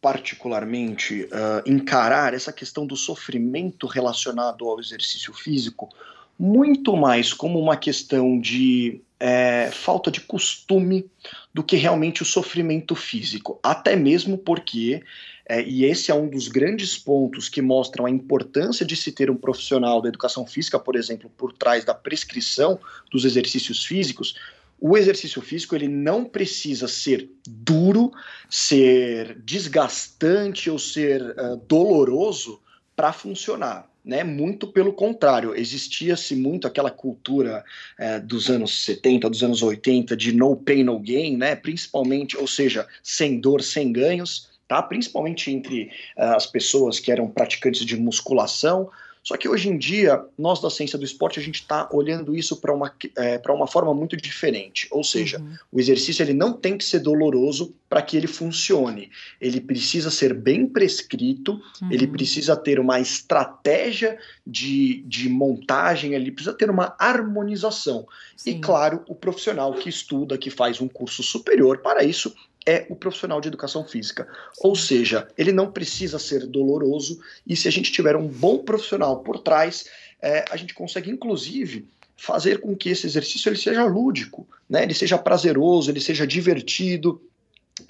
particularmente, 0.06 1.24
uh, 1.24 1.68
encarar 1.68 2.36
essa 2.36 2.54
questão 2.54 2.86
do 2.86 2.96
sofrimento 2.96 3.88
relacionado 3.88 4.70
ao 4.70 4.80
exercício 4.80 5.34
físico 5.34 5.89
muito 6.38 6.96
mais 6.96 7.34
como 7.34 7.60
uma 7.60 7.76
questão 7.76 8.39
de 8.39 9.02
é, 9.20 9.72
falta 9.72 10.12
de 10.12 10.22
costume 10.22 11.10
do 11.52 11.63
que 11.63 11.76
realmente 11.76 12.22
o 12.22 12.26
sofrimento 12.26 12.94
físico. 12.94 13.60
Até 13.63 13.96
mesmo 13.96 14.38
porque, 14.38 15.02
é, 15.50 15.63
e 15.63 15.86
esse 15.86 16.12
é 16.12 16.13
um 16.13 16.30
dos 16.30 16.50
grandes 16.50 16.96
pontos 16.96 17.50
que 17.50 17.60
mostram 17.60 18.06
a 18.06 18.10
importância 18.10 18.86
de 18.86 18.96
se 18.96 19.12
ter 19.12 19.32
um 19.32 19.36
profissional 19.36 20.04
da 20.04 20.10
educação 20.10 20.46
física, 20.46 20.78
por 20.78 20.96
exemplo, 20.96 21.32
por 21.36 21.52
trás 21.52 21.84
da 21.84 21.96
prescrição 21.96 22.78
dos 23.12 23.26
exercícios 23.26 23.84
físicos, 23.84 24.36
o 24.80 24.98
exercício 24.98 25.42
físico 25.42 25.76
ele 25.76 25.88
não 25.88 26.26
precisa 26.26 26.88
ser 26.88 27.30
duro, 27.48 28.12
ser 28.50 29.40
desgastante 29.40 30.70
ou 30.70 30.78
ser 30.78 31.22
uh, 31.22 31.58
doloroso 31.68 32.62
para 32.96 33.12
funcionar. 33.12 33.90
né? 34.04 34.24
Muito 34.24 34.68
pelo 34.68 34.94
contrário, 34.94 35.56
existia-se 35.56 36.36
muito 36.36 36.68
aquela 36.68 36.92
cultura 36.92 37.64
é, 37.98 38.20
dos 38.20 38.50
anos 38.50 38.86
70, 38.86 39.30
dos 39.30 39.44
anos 39.44 39.64
80 39.64 40.16
de 40.16 40.32
no 40.32 40.56
pain, 40.56 40.84
no 40.84 41.00
gain, 41.00 41.36
né? 41.36 41.56
Principalmente, 41.56 42.38
ou 42.38 42.48
seja, 42.48 42.88
sem 43.02 43.40
dor, 43.40 43.62
sem 43.62 43.92
ganhos, 43.92 44.50
tá? 44.68 44.82
Principalmente 44.82 45.52
entre 45.52 45.86
uh, 46.18 46.36
as 46.36 46.46
pessoas 46.46 47.00
que 47.00 47.12
eram 47.12 47.28
praticantes 47.28 47.86
de 47.86 47.98
musculação, 47.98 48.90
só 49.26 49.36
que 49.36 49.50
hoje 49.50 49.70
em 49.70 49.76
dia, 49.76 50.24
nós 50.38 50.62
da 50.62 50.70
ciência 50.70 51.00
do 51.00 51.04
esporte, 51.04 51.40
a 51.40 51.42
gente 51.42 51.56
está 51.56 51.90
olhando 51.92 52.38
isso 52.38 52.58
para 52.58 52.72
uma, 52.72 52.94
é, 53.18 53.42
uma 53.50 53.66
forma 53.66 53.92
muito 53.92 54.16
diferente. 54.16 54.88
Ou 54.92 55.04
seja, 55.04 55.40
uhum. 55.40 55.56
o 55.72 55.80
exercício 55.80 56.22
ele 56.22 56.32
não 56.34 56.54
tem 56.54 56.78
que 56.78 56.86
ser 56.86 57.00
doloroso 57.00 57.74
para 57.90 58.04
que 58.04 58.16
ele 58.16 58.28
funcione. 58.28 59.10
Ele 59.42 59.60
precisa 59.60 60.12
ser 60.12 60.32
bem 60.32 60.68
prescrito, 60.68 61.60
uhum. 61.82 61.92
ele 61.92 62.06
precisa 62.06 62.56
ter 62.56 62.80
uma 62.80 63.00
estratégia 63.00 64.16
de, 64.46 65.02
de 65.08 65.28
montagem, 65.28 66.14
ele 66.14 66.32
precisa 66.32 66.56
ter 66.56 66.70
uma 66.70 66.96
harmonização. 67.00 68.08
Sim. 68.38 68.52
E, 68.52 68.60
claro, 68.60 69.04
o 69.08 69.16
profissional 69.16 69.74
que 69.74 69.90
estuda, 69.90 70.38
que 70.38 70.52
faz 70.52 70.80
um 70.80 70.88
curso 70.88 71.24
superior 71.24 71.80
para 71.80 72.04
isso, 72.04 72.32
é 72.65 72.86
o 72.89 72.95
profissional 72.95 73.39
de 73.39 73.47
educação 73.47 73.86
física. 73.86 74.28
Ou 74.60 74.75
seja, 74.75 75.28
ele 75.38 75.51
não 75.51 75.71
precisa 75.71 76.17
ser 76.17 76.47
doloroso, 76.47 77.19
e 77.45 77.56
se 77.56 77.67
a 77.67 77.71
gente 77.71 77.91
tiver 77.91 78.15
um 78.15 78.28
bom 78.28 78.60
profissional 78.60 79.19
por 79.19 79.39
trás, 79.39 79.86
é, 80.21 80.45
a 80.49 80.58
gente 80.58 80.73
consegue, 80.73 81.12
inclusive, 81.12 81.88
fazer 82.17 82.60
com 82.60 82.75
que 82.75 82.89
esse 82.89 83.06
exercício 83.06 83.49
ele 83.49 83.58
seja 83.58 83.84
lúdico, 83.86 84.47
né? 84.69 84.84
ele 84.84 84.93
seja 84.93 85.17
prazeroso, 85.17 85.91
ele 85.91 86.01
seja 86.01 86.25
divertido. 86.25 87.21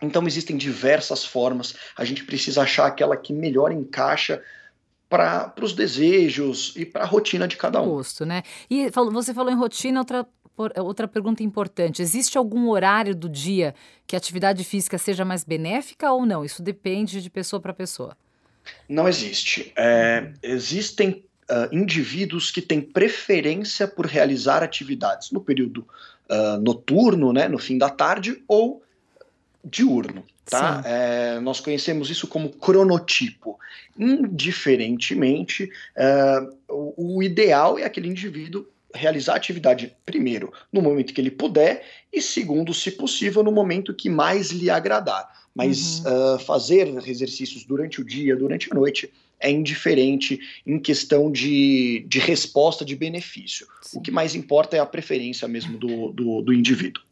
Então, 0.02 0.26
existem 0.28 0.58
diversas 0.58 1.24
formas, 1.24 1.76
a 1.96 2.04
gente 2.04 2.24
precisa 2.24 2.64
achar 2.64 2.88
aquela 2.88 3.16
que 3.16 3.32
melhor 3.32 3.72
encaixa 3.72 4.42
para 5.08 5.54
os 5.62 5.74
desejos 5.74 6.74
e 6.76 6.86
para 6.86 7.04
a 7.04 7.06
rotina 7.06 7.48
de 7.48 7.56
cada 7.56 7.82
um. 7.82 7.86
Gosto, 7.86 8.26
né? 8.26 8.42
E 8.70 8.90
você 9.12 9.34
falou 9.34 9.52
em 9.52 9.56
rotina, 9.56 10.00
outra 10.00 10.28
outra 10.58 11.08
pergunta 11.08 11.44
importante: 11.44 12.02
existe 12.02 12.38
algum 12.38 12.70
horário 12.70 13.16
do 13.16 13.30
dia 13.30 13.76
que 14.08 14.16
a 14.16 14.18
atividade 14.18 14.64
física 14.64 14.98
seja 14.98 15.26
mais 15.26 15.44
benéfica 15.44 16.12
ou 16.12 16.26
não? 16.26 16.46
Isso 16.46 16.62
depende 16.62 17.22
de 17.22 17.30
pessoa 17.30 17.60
para 17.60 17.74
pessoa. 17.74 18.18
Não 18.88 19.08
existe. 19.08 19.72
É, 19.76 20.32
existem 20.42 21.24
uh, 21.50 21.76
indivíduos 21.76 22.52
que 22.52 22.62
têm 22.62 22.82
preferência 22.82 23.88
por 23.88 24.06
realizar 24.06 24.64
atividades 24.64 25.32
no 25.32 25.42
período 25.42 25.88
uh, 26.30 26.60
noturno, 26.62 27.32
né, 27.32 27.48
no 27.48 27.58
fim 27.58 27.78
da 27.78 27.90
tarde, 27.90 28.44
ou 28.48 28.84
diurno. 29.64 30.24
Tá? 30.46 30.84
É, 30.86 31.40
nós 31.40 31.60
conhecemos 31.60 32.10
isso 32.12 32.28
como 32.28 32.50
cronotipo. 32.50 33.58
Indiferentemente, 33.98 35.72
uh, 35.98 36.56
o, 36.70 37.18
o 37.18 37.24
ideal 37.24 37.80
é 37.80 37.84
aquele 37.84 38.08
indivíduo 38.08 38.68
realizar 38.96 39.34
a 39.34 39.38
atividade, 39.38 39.96
primeiro, 40.06 40.52
no 40.72 40.82
momento 40.82 41.14
que 41.14 41.22
ele 41.22 41.32
puder, 41.32 41.86
e 42.12 42.22
segundo, 42.22 42.74
se 42.74 42.92
possível, 42.92 43.44
no 43.44 43.52
momento 43.52 43.94
que 43.94 44.10
mais 44.10 44.52
lhe 44.52 44.70
agradar. 44.70 45.30
Mas 45.54 46.00
uhum. 46.00 46.36
uh, 46.36 46.40
fazer 46.40 46.88
exercícios 47.08 47.64
durante 47.64 48.02
o 48.02 48.04
dia, 48.04 48.36
durante 48.36 48.72
a 48.72 48.76
noite, 48.76 49.12
é 49.40 49.50
indiferente 49.52 50.40
em 50.66 50.80
questão 50.80 51.32
de, 51.32 52.06
de 52.08 52.20
resposta 52.20 52.84
de 52.84 52.96
benefício. 52.96 53.68
Sim. 53.82 54.00
O 54.00 54.02
que 54.02 54.12
mais 54.12 54.36
importa 54.36 54.76
é 54.76 54.80
a 54.80 54.86
preferência 54.86 55.48
mesmo 55.48 55.78
do, 55.78 56.12
do, 56.12 56.42
do 56.42 56.54
indivíduo. 56.54 57.04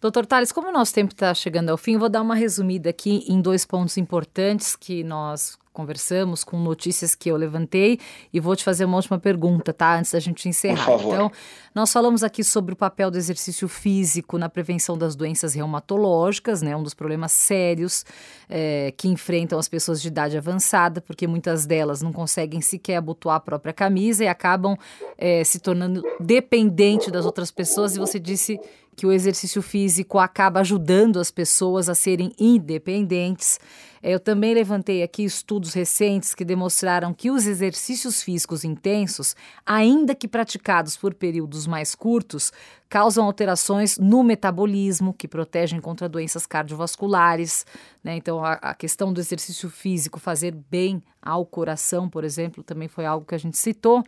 Doutor 0.00 0.24
Tales, 0.24 0.50
como 0.50 0.68
o 0.68 0.72
nosso 0.72 0.94
tempo 0.94 1.12
está 1.12 1.34
chegando 1.34 1.68
ao 1.68 1.76
fim, 1.76 1.98
vou 1.98 2.08
dar 2.08 2.22
uma 2.22 2.34
resumida 2.34 2.88
aqui 2.88 3.22
em 3.28 3.40
dois 3.40 3.66
pontos 3.66 3.98
importantes 3.98 4.74
que 4.74 5.04
nós 5.04 5.58
conversamos, 5.72 6.42
com 6.42 6.58
notícias 6.58 7.14
que 7.14 7.30
eu 7.30 7.36
levantei 7.36 7.98
e 8.32 8.40
vou 8.40 8.56
te 8.56 8.64
fazer 8.64 8.84
uma 8.84 8.96
última 8.96 9.18
pergunta, 9.18 9.72
tá? 9.72 9.98
Antes 9.98 10.12
da 10.12 10.20
gente 10.20 10.48
encerrar. 10.48 10.84
Por 10.84 10.98
favor. 10.98 11.14
Então, 11.14 11.32
nós 11.74 11.92
falamos 11.92 12.24
aqui 12.24 12.42
sobre 12.42 12.72
o 12.72 12.76
papel 12.76 13.10
do 13.10 13.16
exercício 13.16 13.68
físico 13.68 14.36
na 14.36 14.48
prevenção 14.48 14.98
das 14.98 15.14
doenças 15.14 15.54
reumatológicas, 15.54 16.60
né? 16.60 16.76
Um 16.76 16.82
dos 16.82 16.94
problemas 16.94 17.32
sérios 17.32 18.04
é, 18.48 18.92
que 18.96 19.08
enfrentam 19.08 19.58
as 19.58 19.68
pessoas 19.68 20.02
de 20.02 20.08
idade 20.08 20.36
avançada, 20.36 21.00
porque 21.00 21.26
muitas 21.26 21.66
delas 21.66 22.02
não 22.02 22.12
conseguem 22.12 22.60
sequer 22.60 22.96
abotoar 22.96 23.36
a 23.36 23.40
própria 23.40 23.72
camisa 23.72 24.24
e 24.24 24.28
acabam 24.28 24.76
é, 25.16 25.44
se 25.44 25.60
tornando 25.60 26.02
dependente 26.18 27.10
das 27.10 27.24
outras 27.24 27.50
pessoas. 27.50 27.94
E 27.94 27.98
você 27.98 28.18
disse 28.18 28.58
que 28.96 29.06
o 29.06 29.12
exercício 29.12 29.62
físico 29.62 30.18
acaba 30.18 30.60
ajudando 30.60 31.18
as 31.18 31.30
pessoas 31.30 31.88
a 31.88 31.94
serem 31.94 32.32
independentes. 32.38 33.58
Eu 34.02 34.18
também 34.18 34.54
levantei 34.54 35.02
aqui 35.02 35.24
estudos 35.24 35.74
recentes 35.74 36.34
que 36.34 36.44
demonstraram 36.44 37.12
que 37.12 37.30
os 37.30 37.46
exercícios 37.46 38.22
físicos 38.22 38.64
intensos, 38.64 39.36
ainda 39.64 40.14
que 40.14 40.26
praticados 40.26 40.96
por 40.96 41.14
períodos 41.14 41.66
mais 41.66 41.94
curtos, 41.94 42.50
causam 42.88 43.26
alterações 43.26 43.98
no 43.98 44.22
metabolismo, 44.22 45.12
que 45.12 45.28
protegem 45.28 45.80
contra 45.80 46.08
doenças 46.08 46.46
cardiovasculares. 46.46 47.66
Né? 48.02 48.16
Então, 48.16 48.42
a, 48.42 48.54
a 48.54 48.74
questão 48.74 49.12
do 49.12 49.20
exercício 49.20 49.68
físico 49.68 50.18
fazer 50.18 50.54
bem 50.70 51.02
ao 51.20 51.44
coração, 51.44 52.08
por 52.08 52.24
exemplo, 52.24 52.64
também 52.64 52.88
foi 52.88 53.04
algo 53.04 53.26
que 53.26 53.34
a 53.34 53.38
gente 53.38 53.58
citou. 53.58 54.02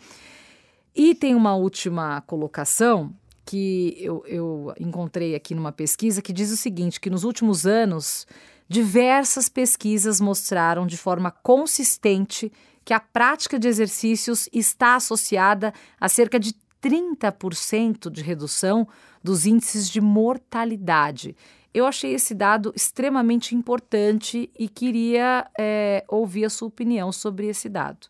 E 0.95 1.15
tem 1.15 1.35
uma 1.35 1.55
última 1.55 2.21
colocação 2.23 3.15
que 3.45 3.97
eu, 3.99 4.25
eu 4.27 4.75
encontrei 4.79 5.35
aqui 5.35 5.55
numa 5.55 5.73
pesquisa 5.73 6.23
que 6.23 6.33
diz 6.33 6.51
o 6.51 6.57
seguinte: 6.57 7.01
que 7.01 7.11
nos 7.11 7.25
últimos 7.25 7.67
anos 7.67 8.27
Diversas 8.73 9.51
pesquisas 9.51 10.19
mostraram 10.19 10.87
de 10.87 10.97
forma 10.97 11.31
consistente 11.31 12.51
que 12.87 12.95
a 12.95 12.99
prática 12.99 13.59
de 13.59 13.69
exercícios 13.69 14.49
está 14.51 14.95
associada 14.95 15.75
a 16.01 16.09
cerca 16.09 16.41
de 16.41 16.55
30% 16.83 18.11
de 18.11 18.23
redução 18.23 18.89
dos 19.23 19.45
índices 19.45 19.91
de 19.91 20.01
mortalidade. 20.01 21.37
Eu 21.75 21.85
achei 21.85 22.15
esse 22.15 22.35
dado 22.35 22.73
extremamente 22.75 23.55
importante 23.55 24.51
e 24.59 24.67
queria 24.71 25.47
é, 25.59 26.03
ouvir 26.09 26.47
a 26.47 26.51
sua 26.51 26.69
opinião 26.69 27.13
sobre 27.13 27.49
esse 27.49 27.69
dado. 27.69 28.07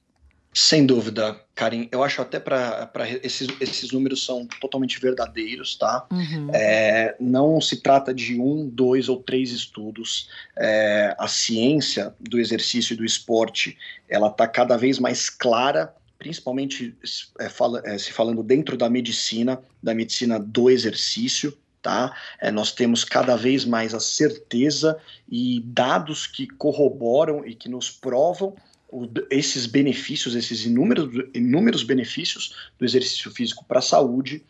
Sem 0.54 0.84
dúvida, 0.84 1.40
Karim. 1.54 1.88
Eu 1.90 2.04
acho 2.04 2.20
até 2.20 2.38
para 2.38 2.90
esses, 3.22 3.48
esses 3.58 3.90
números 3.90 4.22
são 4.22 4.46
totalmente 4.60 5.00
verdadeiros, 5.00 5.76
tá? 5.76 6.06
Uhum. 6.10 6.50
É, 6.52 7.16
não 7.18 7.58
se 7.58 7.80
trata 7.80 8.12
de 8.12 8.38
um, 8.38 8.68
dois 8.68 9.08
ou 9.08 9.16
três 9.22 9.50
estudos. 9.50 10.28
É, 10.54 11.16
a 11.18 11.26
ciência 11.26 12.14
do 12.20 12.38
exercício 12.38 12.92
e 12.92 12.96
do 12.96 13.04
esporte 13.04 13.78
ela 14.06 14.28
está 14.28 14.46
cada 14.46 14.76
vez 14.76 14.98
mais 14.98 15.30
clara, 15.30 15.94
principalmente 16.18 16.94
é, 17.40 17.48
fala, 17.48 17.80
é, 17.86 17.96
se 17.96 18.12
falando 18.12 18.42
dentro 18.42 18.76
da 18.76 18.90
medicina, 18.90 19.58
da 19.82 19.94
medicina 19.94 20.38
do 20.38 20.68
exercício. 20.68 21.56
Tá? 21.80 22.14
É, 22.40 22.50
nós 22.50 22.72
temos 22.72 23.04
cada 23.04 23.36
vez 23.36 23.64
mais 23.64 23.94
a 23.94 23.98
certeza 23.98 24.98
e 25.28 25.60
dados 25.64 26.26
que 26.26 26.46
corroboram 26.46 27.44
e 27.44 27.54
que 27.54 27.68
nos 27.70 27.90
provam 27.90 28.54
esses 29.30 29.66
benefícios, 29.66 30.34
esses 30.34 30.66
inúmeros, 30.66 31.24
inúmeros 31.32 31.82
benefícios 31.82 32.54
do 32.78 32.84
exercício 32.84 33.30
físico 33.30 33.64
para 33.64 33.78
a 33.78 33.82
saúde, 33.82 34.42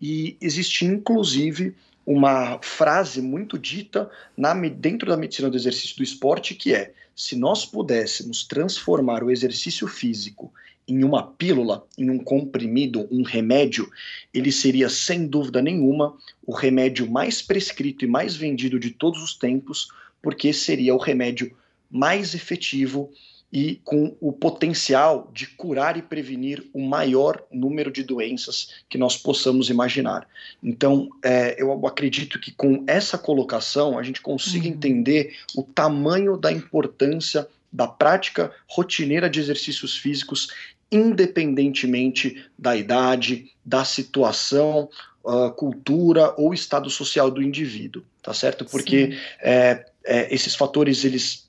e 0.00 0.36
existe 0.40 0.84
inclusive 0.84 1.74
uma 2.06 2.58
frase 2.60 3.22
muito 3.22 3.58
dita 3.58 4.10
na, 4.36 4.52
dentro 4.54 5.08
da 5.08 5.16
medicina 5.16 5.48
do 5.48 5.56
exercício 5.56 5.96
do 5.96 6.02
esporte 6.02 6.54
que 6.54 6.74
é: 6.74 6.92
se 7.14 7.36
nós 7.36 7.64
pudéssemos 7.64 8.44
transformar 8.44 9.22
o 9.22 9.30
exercício 9.30 9.86
físico 9.86 10.52
em 10.86 11.02
uma 11.02 11.22
pílula, 11.22 11.86
em 11.96 12.10
um 12.10 12.18
comprimido, 12.18 13.08
um 13.10 13.22
remédio, 13.22 13.90
ele 14.34 14.52
seria 14.52 14.90
sem 14.90 15.26
dúvida 15.26 15.62
nenhuma 15.62 16.14
o 16.46 16.52
remédio 16.52 17.10
mais 17.10 17.40
prescrito 17.40 18.04
e 18.04 18.08
mais 18.08 18.36
vendido 18.36 18.78
de 18.78 18.90
todos 18.90 19.22
os 19.22 19.34
tempos, 19.34 19.88
porque 20.20 20.52
seria 20.52 20.94
o 20.94 20.98
remédio 20.98 21.56
mais 21.90 22.34
efetivo 22.34 23.10
e 23.54 23.80
com 23.84 24.16
o 24.20 24.32
potencial 24.32 25.30
de 25.32 25.46
curar 25.46 25.96
e 25.96 26.02
prevenir 26.02 26.68
o 26.74 26.80
maior 26.84 27.40
número 27.52 27.92
de 27.92 28.02
doenças 28.02 28.70
que 28.88 28.98
nós 28.98 29.16
possamos 29.16 29.70
imaginar. 29.70 30.26
Então, 30.60 31.08
é, 31.22 31.54
eu 31.56 31.86
acredito 31.86 32.40
que 32.40 32.50
com 32.50 32.82
essa 32.88 33.16
colocação 33.16 33.96
a 33.96 34.02
gente 34.02 34.20
consiga 34.20 34.66
uhum. 34.66 34.72
entender 34.72 35.36
o 35.54 35.62
tamanho 35.62 36.36
da 36.36 36.50
importância 36.50 37.46
da 37.72 37.86
prática 37.86 38.50
rotineira 38.66 39.30
de 39.30 39.38
exercícios 39.38 39.96
físicos, 39.96 40.48
independentemente 40.90 42.44
da 42.58 42.76
idade, 42.76 43.52
da 43.64 43.84
situação, 43.84 44.90
uh, 45.22 45.52
cultura 45.52 46.34
ou 46.36 46.52
estado 46.52 46.90
social 46.90 47.30
do 47.30 47.40
indivíduo, 47.40 48.02
tá 48.20 48.34
certo? 48.34 48.64
Porque 48.64 49.16
é, 49.40 49.86
é, 50.04 50.34
esses 50.34 50.56
fatores 50.56 51.04
eles 51.04 51.44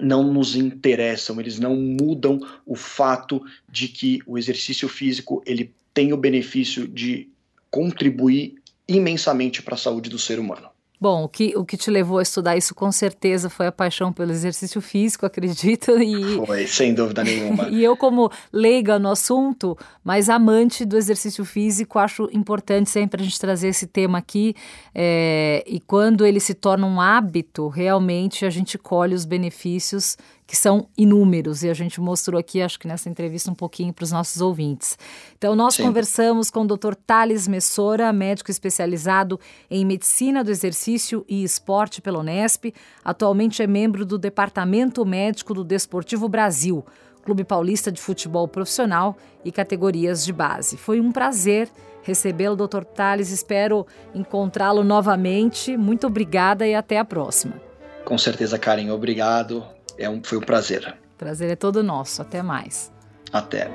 não 0.00 0.32
nos 0.32 0.54
interessam, 0.54 1.40
eles 1.40 1.58
não 1.58 1.76
mudam 1.76 2.38
o 2.64 2.74
fato 2.74 3.42
de 3.68 3.88
que 3.88 4.20
o 4.26 4.36
exercício 4.36 4.88
físico 4.88 5.42
ele 5.46 5.72
tem 5.94 6.12
o 6.12 6.16
benefício 6.16 6.86
de 6.86 7.28
contribuir 7.70 8.56
imensamente 8.86 9.62
para 9.62 9.74
a 9.74 9.78
saúde 9.78 10.10
do 10.10 10.18
ser 10.18 10.38
humano. 10.38 10.68
Bom, 10.98 11.24
o 11.24 11.28
que, 11.28 11.52
o 11.56 11.64
que 11.64 11.76
te 11.76 11.90
levou 11.90 12.18
a 12.18 12.22
estudar 12.22 12.56
isso 12.56 12.74
com 12.74 12.90
certeza 12.90 13.50
foi 13.50 13.66
a 13.66 13.72
paixão 13.72 14.12
pelo 14.12 14.32
exercício 14.32 14.80
físico, 14.80 15.26
acredito. 15.26 15.90
E, 16.00 16.44
foi, 16.46 16.66
sem 16.66 16.94
dúvida 16.94 17.22
nenhuma. 17.22 17.68
e 17.70 17.84
eu, 17.84 17.96
como 17.96 18.30
leiga 18.52 18.98
no 18.98 19.10
assunto, 19.10 19.76
mas 20.02 20.28
amante 20.28 20.84
do 20.84 20.96
exercício 20.96 21.44
físico, 21.44 21.98
acho 21.98 22.28
importante 22.32 22.88
sempre 22.88 23.20
a 23.20 23.24
gente 23.24 23.38
trazer 23.38 23.68
esse 23.68 23.86
tema 23.86 24.18
aqui. 24.18 24.54
É, 24.94 25.62
e 25.66 25.80
quando 25.80 26.24
ele 26.24 26.40
se 26.40 26.54
torna 26.54 26.86
um 26.86 27.00
hábito, 27.00 27.68
realmente 27.68 28.46
a 28.46 28.50
gente 28.50 28.78
colhe 28.78 29.14
os 29.14 29.24
benefícios 29.24 30.16
que 30.46 30.56
são 30.56 30.88
inúmeros, 30.96 31.64
e 31.64 31.68
a 31.68 31.74
gente 31.74 32.00
mostrou 32.00 32.38
aqui, 32.38 32.62
acho 32.62 32.78
que 32.78 32.86
nessa 32.86 33.08
entrevista, 33.08 33.50
um 33.50 33.54
pouquinho 33.54 33.92
para 33.92 34.04
os 34.04 34.12
nossos 34.12 34.40
ouvintes. 34.40 34.96
Então, 35.36 35.56
nós 35.56 35.74
Sim. 35.74 35.82
conversamos 35.82 36.50
com 36.50 36.62
o 36.62 36.66
Dr. 36.66 36.94
Thales 36.94 37.48
Messora, 37.48 38.12
médico 38.12 38.50
especializado 38.50 39.40
em 39.68 39.84
medicina 39.84 40.44
do 40.44 40.50
exercício 40.50 41.24
e 41.28 41.42
esporte 41.42 42.00
pela 42.00 42.20
Unesp, 42.20 42.72
atualmente 43.04 43.62
é 43.62 43.66
membro 43.66 44.06
do 44.06 44.16
Departamento 44.16 45.04
Médico 45.04 45.52
do 45.52 45.64
Desportivo 45.64 46.28
Brasil, 46.28 46.84
Clube 47.24 47.42
Paulista 47.42 47.90
de 47.90 48.00
Futebol 48.00 48.46
Profissional 48.46 49.16
e 49.44 49.50
categorias 49.50 50.24
de 50.24 50.32
base. 50.32 50.76
Foi 50.76 51.00
um 51.00 51.10
prazer 51.10 51.68
recebê-lo, 52.02 52.54
Dr. 52.54 52.84
Thales. 52.84 53.30
Espero 53.32 53.84
encontrá-lo 54.14 54.84
novamente. 54.84 55.76
Muito 55.76 56.06
obrigada 56.06 56.64
e 56.66 56.74
até 56.74 56.98
a 56.98 57.04
próxima. 57.04 57.60
Com 58.04 58.16
certeza, 58.16 58.56
Karen. 58.56 58.92
Obrigado. 58.92 59.75
É 59.98 60.08
um, 60.08 60.22
foi 60.22 60.38
um 60.38 60.42
prazer. 60.42 60.94
Prazer 61.16 61.50
é 61.50 61.56
todo 61.56 61.82
nosso. 61.82 62.22
Até 62.22 62.42
mais. 62.42 62.92
Até. 63.32 63.70